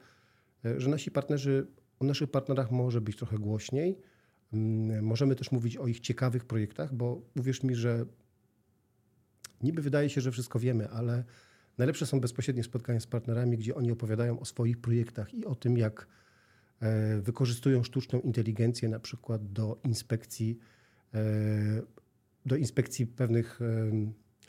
że 0.77 0.89
nasi 0.89 1.11
partnerzy, 1.11 1.67
o 1.99 2.05
naszych 2.05 2.31
partnerach 2.31 2.71
może 2.71 3.01
być 3.01 3.17
trochę 3.17 3.37
głośniej, 3.37 3.97
Mm, 4.53 5.05
możemy 5.05 5.35
też 5.35 5.51
mówić 5.51 5.77
o 5.77 5.87
ich 5.87 5.99
ciekawych 5.99 6.45
projektach, 6.45 6.93
bo 6.93 7.21
uwierz 7.39 7.63
mi, 7.63 7.75
że 7.75 8.05
niby 9.63 9.81
wydaje 9.81 10.09
się, 10.09 10.21
że 10.21 10.31
wszystko 10.31 10.59
wiemy, 10.59 10.89
ale 10.89 11.23
najlepsze 11.77 12.05
są 12.05 12.19
bezpośrednie 12.19 12.63
spotkania 12.63 12.99
z 12.99 13.07
partnerami, 13.07 13.57
gdzie 13.57 13.75
oni 13.75 13.91
opowiadają 13.91 14.39
o 14.39 14.45
swoich 14.45 14.77
projektach 14.77 15.33
i 15.33 15.45
o 15.45 15.55
tym, 15.55 15.77
jak 15.77 16.07
e, 16.79 17.21
wykorzystują 17.21 17.83
sztuczną 17.83 18.19
inteligencję 18.19 18.89
na 18.89 18.99
przykład 18.99 19.51
do 19.53 19.79
inspekcji, 19.83 20.59
e, 21.13 21.81
do 22.45 22.55
inspekcji 22.55 23.07
pewnych 23.07 23.59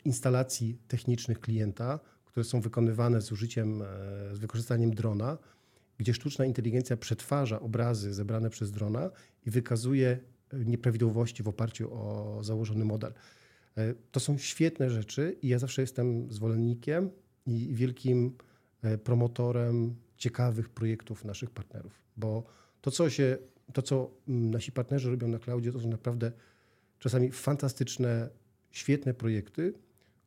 instalacji 0.05 0.77
technicznych 0.87 1.39
klienta, 1.39 1.99
które 2.25 2.43
są 2.43 2.61
wykonywane 2.61 3.21
z 3.21 3.31
użyciem, 3.31 3.81
e, 3.81 3.85
z 4.35 4.39
wykorzystaniem 4.39 4.93
drona 4.95 5.37
gdzie 5.97 6.13
sztuczna 6.13 6.45
inteligencja 6.45 6.97
przetwarza 6.97 7.59
obrazy 7.59 8.13
zebrane 8.13 8.49
przez 8.49 8.71
drona 8.71 9.11
i 9.45 9.51
wykazuje 9.51 10.19
nieprawidłowości 10.53 11.43
w 11.43 11.47
oparciu 11.47 11.93
o 11.93 12.39
założony 12.43 12.85
model. 12.85 13.13
E, 13.77 13.93
to 14.11 14.19
są 14.19 14.37
świetne 14.37 14.89
rzeczy 14.89 15.35
i 15.41 15.47
ja 15.47 15.59
zawsze 15.59 15.81
jestem 15.81 16.31
zwolennikiem 16.31 17.09
i 17.45 17.69
wielkim 17.73 18.37
e, 18.81 18.97
promotorem 18.97 19.95
ciekawych 20.17 20.69
projektów 20.69 21.25
naszych 21.25 21.49
partnerów, 21.49 22.01
bo 22.17 22.43
to, 22.81 22.91
co 22.91 23.09
się, 23.09 23.37
to, 23.73 23.81
co 23.81 24.11
mm, 24.27 24.51
nasi 24.51 24.71
partnerzy 24.71 25.09
robią 25.11 25.27
na 25.27 25.39
cloudzie, 25.39 25.71
to 25.71 25.79
są 25.79 25.89
naprawdę 25.89 26.31
czasami 27.03 27.31
fantastyczne, 27.31 28.29
świetne 28.71 29.13
projekty, 29.13 29.73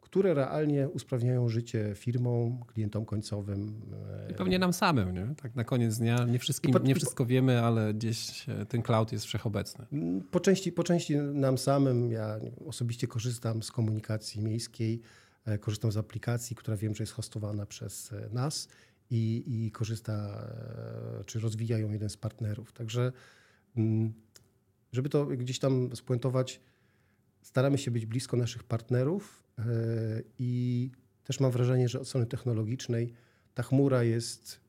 które 0.00 0.34
realnie 0.34 0.88
usprawniają 0.88 1.48
życie 1.48 1.92
firmom, 1.94 2.64
klientom 2.66 3.04
końcowym. 3.04 3.80
I 4.30 4.34
pewnie 4.34 4.58
nam 4.58 4.72
samym, 4.72 5.14
nie? 5.14 5.34
Tak 5.42 5.54
na 5.54 5.64
koniec 5.64 5.98
dnia 5.98 6.24
nie, 6.24 6.38
wszystkim, 6.38 6.72
po, 6.72 6.78
nie 6.78 6.94
wszystko 6.94 7.26
wiemy, 7.26 7.62
ale 7.62 7.94
gdzieś 7.94 8.48
e, 8.48 8.66
ten 8.66 8.82
cloud 8.82 9.12
jest 9.12 9.24
wszechobecny. 9.24 9.86
Mm, 9.92 10.20
po 10.20 10.40
części, 10.40 10.72
po 10.72 10.84
części 10.84 11.16
nam 11.16 11.58
samym. 11.58 12.10
Ja 12.10 12.38
osobiście 12.66 13.06
korzystam 13.06 13.62
z 13.62 13.72
komunikacji 13.72 14.42
miejskiej, 14.42 15.00
e, 15.44 15.58
korzystam 15.58 15.92
z 15.92 15.96
aplikacji, 15.96 16.56
która 16.56 16.76
wiem, 16.76 16.94
że 16.94 17.02
jest 17.02 17.12
hostowana 17.12 17.66
przez 17.66 18.12
e, 18.12 18.28
nas 18.32 18.68
i, 19.10 19.44
i 19.46 19.70
korzysta, 19.70 20.48
czy 21.26 21.40
rozwija 21.40 21.78
ją 21.78 21.90
jeden 21.90 22.10
z 22.10 22.16
partnerów. 22.16 22.72
Także 22.72 23.12
mm, 23.76 24.12
żeby 24.96 25.08
to 25.08 25.26
gdzieś 25.26 25.58
tam 25.58 25.96
spuentować, 25.96 26.60
staramy 27.42 27.78
się 27.78 27.90
być 27.90 28.06
blisko 28.06 28.36
naszych 28.36 28.64
partnerów 28.64 29.44
e, 29.58 29.62
i 30.38 30.90
też 31.24 31.40
mam 31.40 31.50
wrażenie, 31.50 31.88
że 31.88 32.00
od 32.00 32.08
strony 32.08 32.26
technologicznej 32.26 33.12
ta 33.54 33.62
chmura 33.62 34.02
jest 34.02 34.60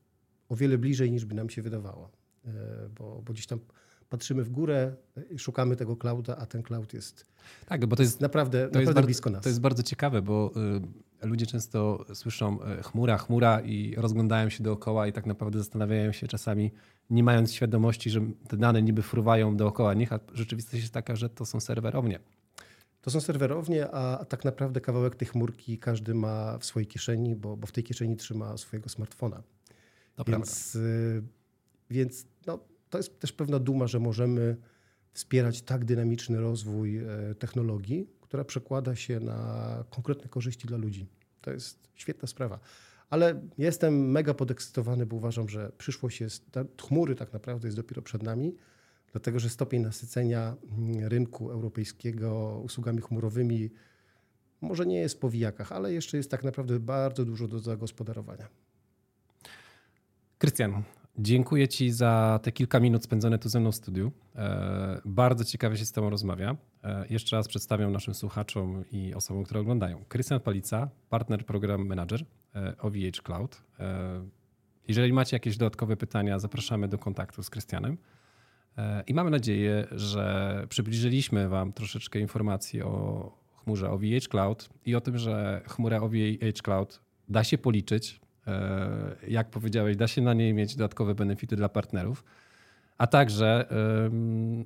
o 0.48 0.56
wiele 0.56 0.78
bliżej 0.78 1.12
niż 1.12 1.24
by 1.24 1.34
nam 1.34 1.50
się 1.50 1.62
wydawało, 1.62 2.10
e, 2.44 2.50
bo, 2.98 3.22
bo 3.24 3.32
gdzieś 3.32 3.46
tam 3.46 3.60
patrzymy 4.08 4.44
w 4.44 4.50
górę, 4.50 4.96
szukamy 5.38 5.76
tego 5.76 5.96
clouda, 5.96 6.36
a 6.36 6.46
ten 6.46 6.62
cloud 6.62 6.94
jest, 6.94 7.26
tak, 7.66 7.86
bo 7.86 7.96
to 7.96 8.02
jest 8.02 8.20
naprawdę, 8.20 8.58
to 8.58 8.64
naprawdę 8.64 8.80
jest 8.80 8.94
bardzo, 8.94 9.06
blisko 9.06 9.30
nas. 9.30 9.42
To 9.42 9.48
jest 9.48 9.60
bardzo 9.60 9.82
ciekawe, 9.82 10.22
bo 10.22 10.52
y, 10.76 10.80
ludzie 11.22 11.46
często 11.46 12.04
słyszą 12.14 12.58
y, 12.62 12.82
chmura, 12.82 13.18
chmura 13.18 13.60
i 13.60 13.94
rozglądają 13.96 14.48
się 14.50 14.64
dookoła 14.64 15.06
i 15.06 15.12
tak 15.12 15.26
naprawdę 15.26 15.58
zastanawiają 15.58 16.12
się 16.12 16.26
czasami, 16.26 16.70
nie 17.10 17.22
mając 17.22 17.52
świadomości, 17.52 18.10
że 18.10 18.20
te 18.48 18.56
dane 18.56 18.82
niby 18.82 19.02
fruwają 19.02 19.56
dookoła 19.56 19.94
nich, 19.94 20.12
a 20.12 20.20
rzeczywistość 20.34 20.82
jest 20.82 20.94
taka, 20.94 21.16
że 21.16 21.28
to 21.28 21.46
są 21.46 21.60
serwerownie. 21.60 22.18
To 23.02 23.10
są 23.10 23.20
serwerownie, 23.20 23.90
a 23.90 24.24
tak 24.24 24.44
naprawdę 24.44 24.80
kawałek 24.80 25.16
tej 25.16 25.28
chmurki 25.28 25.78
każdy 25.78 26.14
ma 26.14 26.58
w 26.58 26.64
swojej 26.64 26.86
kieszeni, 26.86 27.36
bo, 27.36 27.56
bo 27.56 27.66
w 27.66 27.72
tej 27.72 27.84
kieszeni 27.84 28.16
trzyma 28.16 28.56
swojego 28.56 28.88
smartfona. 28.88 29.42
To 30.14 30.24
więc 30.24 30.74
y, 30.74 31.22
więc 31.90 32.26
no, 32.46 32.58
to 32.90 32.98
jest 32.98 33.20
też 33.20 33.32
pewna 33.32 33.58
duma, 33.58 33.86
że 33.86 34.00
możemy 34.00 34.56
wspierać 35.12 35.62
tak 35.62 35.84
dynamiczny 35.84 36.40
rozwój 36.40 36.98
e, 36.98 37.34
technologii, 37.38 38.06
która 38.28 38.44
przekłada 38.44 38.96
się 38.96 39.20
na 39.20 39.84
konkretne 39.90 40.28
korzyści 40.28 40.68
dla 40.68 40.78
ludzi. 40.78 41.08
To 41.40 41.50
jest 41.50 41.88
świetna 41.94 42.28
sprawa. 42.28 42.58
Ale 43.10 43.40
jestem 43.58 44.10
mega 44.10 44.34
podekscytowany, 44.34 45.06
bo 45.06 45.16
uważam, 45.16 45.48
że 45.48 45.72
przyszłość 45.78 46.20
jest, 46.20 46.50
chmury 46.82 47.14
tak 47.14 47.32
naprawdę 47.32 47.68
jest 47.68 47.76
dopiero 47.76 48.02
przed 48.02 48.22
nami 48.22 48.54
dlatego 49.12 49.38
że 49.38 49.48
stopień 49.48 49.82
nasycenia 49.82 50.56
mm, 50.78 51.08
rynku 51.08 51.50
europejskiego 51.50 52.60
usługami 52.64 53.00
chmurowymi 53.02 53.70
może 54.60 54.86
nie 54.86 55.00
jest 55.00 55.20
po 55.20 55.30
wijakach, 55.30 55.72
ale 55.72 55.92
jeszcze 55.92 56.16
jest 56.16 56.30
tak 56.30 56.44
naprawdę 56.44 56.80
bardzo 56.80 57.24
dużo 57.24 57.48
do 57.48 57.58
zagospodarowania. 57.58 58.48
Krystian, 60.38 60.82
dziękuję 61.18 61.68
Ci 61.68 61.90
za 61.90 62.40
te 62.42 62.52
kilka 62.52 62.80
minut 62.80 63.04
spędzone 63.04 63.38
tu 63.38 63.48
ze 63.48 63.60
mną 63.60 63.72
w 63.72 63.74
studiu. 63.74 64.12
E, 64.36 65.00
bardzo 65.04 65.44
ciekawie 65.44 65.76
się 65.76 65.84
z 65.84 65.92
Tobą 65.92 66.10
rozmawia. 66.10 66.56
E, 66.84 67.06
jeszcze 67.10 67.36
raz 67.36 67.48
przedstawiam 67.48 67.92
naszym 67.92 68.14
słuchaczom 68.14 68.84
i 68.92 69.14
osobom, 69.14 69.44
które 69.44 69.60
oglądają. 69.60 70.04
Krystian 70.08 70.40
Palica, 70.40 70.88
partner 71.08 71.46
program 71.46 71.86
manager 71.86 72.24
e, 72.54 72.76
OVH 72.78 73.22
Cloud. 73.22 73.62
Jeżeli 74.88 75.12
macie 75.12 75.36
jakieś 75.36 75.56
dodatkowe 75.56 75.96
pytania, 75.96 76.38
zapraszamy 76.38 76.88
do 76.88 76.98
kontaktu 76.98 77.42
z 77.42 77.50
Krystianem. 77.50 77.98
I 79.06 79.14
mamy 79.14 79.30
nadzieję, 79.30 79.86
że 79.90 80.66
przybliżyliśmy 80.68 81.48
Wam 81.48 81.72
troszeczkę 81.72 82.20
informacji 82.20 82.82
o 82.82 83.32
chmurze 83.54 83.90
OVH 83.90 84.28
Cloud 84.30 84.68
i 84.86 84.94
o 84.94 85.00
tym, 85.00 85.18
że 85.18 85.62
chmura 85.66 86.00
OVH 86.00 86.62
Cloud 86.62 87.00
da 87.28 87.44
się 87.44 87.58
policzyć. 87.58 88.20
E, 88.48 89.16
jak 89.28 89.50
powiedziałeś, 89.50 89.96
da 89.96 90.08
się 90.08 90.22
na 90.22 90.34
niej 90.34 90.54
mieć 90.54 90.76
dodatkowe 90.76 91.14
benefity 91.14 91.56
dla 91.56 91.68
partnerów, 91.68 92.24
a 92.98 93.06
także, 93.06 93.66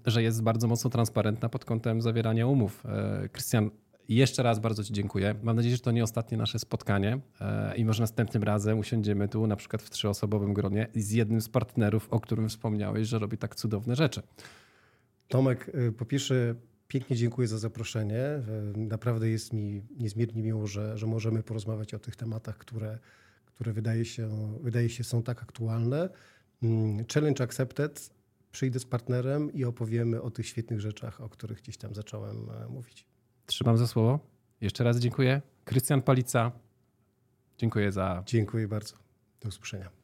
że 0.06 0.22
jest 0.22 0.42
bardzo 0.42 0.68
mocno 0.68 0.90
transparentna 0.90 1.48
pod 1.48 1.64
kątem 1.64 2.02
zawierania 2.02 2.46
umów. 2.46 2.86
E, 2.86 3.28
Krystian, 3.28 3.70
jeszcze 4.08 4.42
raz 4.42 4.58
bardzo 4.58 4.84
Ci 4.84 4.92
dziękuję. 4.92 5.34
Mam 5.42 5.56
nadzieję, 5.56 5.76
że 5.76 5.82
to 5.82 5.90
nie 5.90 6.04
ostatnie 6.04 6.38
nasze 6.38 6.58
spotkanie 6.58 7.18
e, 7.40 7.76
i 7.76 7.84
może 7.84 8.02
następnym 8.02 8.42
razem 8.42 8.78
usiądziemy 8.78 9.28
tu 9.28 9.46
na 9.46 9.56
przykład 9.56 9.82
w 9.82 9.90
trzyosobowym 9.90 10.54
gronie 10.54 10.88
z 10.94 11.10
jednym 11.10 11.40
z 11.40 11.48
partnerów, 11.48 12.08
o 12.10 12.20
którym 12.20 12.48
wspomniałeś, 12.48 13.08
że 13.08 13.18
robi 13.18 13.38
tak 13.38 13.54
cudowne 13.54 13.96
rzeczy. 13.96 14.22
Tomek, 15.28 15.70
po 15.98 16.04
pierwsze 16.04 16.54
pięknie 16.88 17.16
dziękuję 17.16 17.48
za 17.48 17.58
zaproszenie. 17.58 18.22
Naprawdę 18.76 19.28
jest 19.28 19.52
mi 19.52 19.82
niezmiernie 19.98 20.42
miło, 20.42 20.66
że, 20.66 20.98
że 20.98 21.06
możemy 21.06 21.42
porozmawiać 21.42 21.94
o 21.94 21.98
tych 21.98 22.16
tematach, 22.16 22.58
które, 22.58 22.98
które 23.54 23.72
wydaje, 23.72 24.04
się, 24.04 24.28
wydaje 24.62 24.88
się 24.88 25.04
są 25.04 25.22
tak 25.22 25.42
aktualne. 25.42 26.08
Mm, 26.62 27.04
challenge 27.14 27.44
accepted. 27.44 28.10
Przyjdę 28.52 28.80
z 28.80 28.84
partnerem 28.84 29.52
i 29.52 29.64
opowiemy 29.64 30.22
o 30.22 30.30
tych 30.30 30.46
świetnych 30.46 30.80
rzeczach, 30.80 31.20
o 31.20 31.28
których 31.28 31.58
gdzieś 31.58 31.76
tam 31.76 31.94
zacząłem 31.94 32.50
e, 32.50 32.68
mówić. 32.68 33.06
Trzymam 33.46 33.78
za 33.78 33.86
słowo. 33.86 34.18
Jeszcze 34.60 34.84
raz 34.84 34.98
dziękuję. 34.98 35.42
Krystian 35.64 36.02
Palica, 36.02 36.52
dziękuję 37.58 37.92
za. 37.92 38.22
Dziękuję 38.26 38.68
bardzo. 38.68 38.96
Do 39.40 39.48
usłyszenia. 39.48 40.01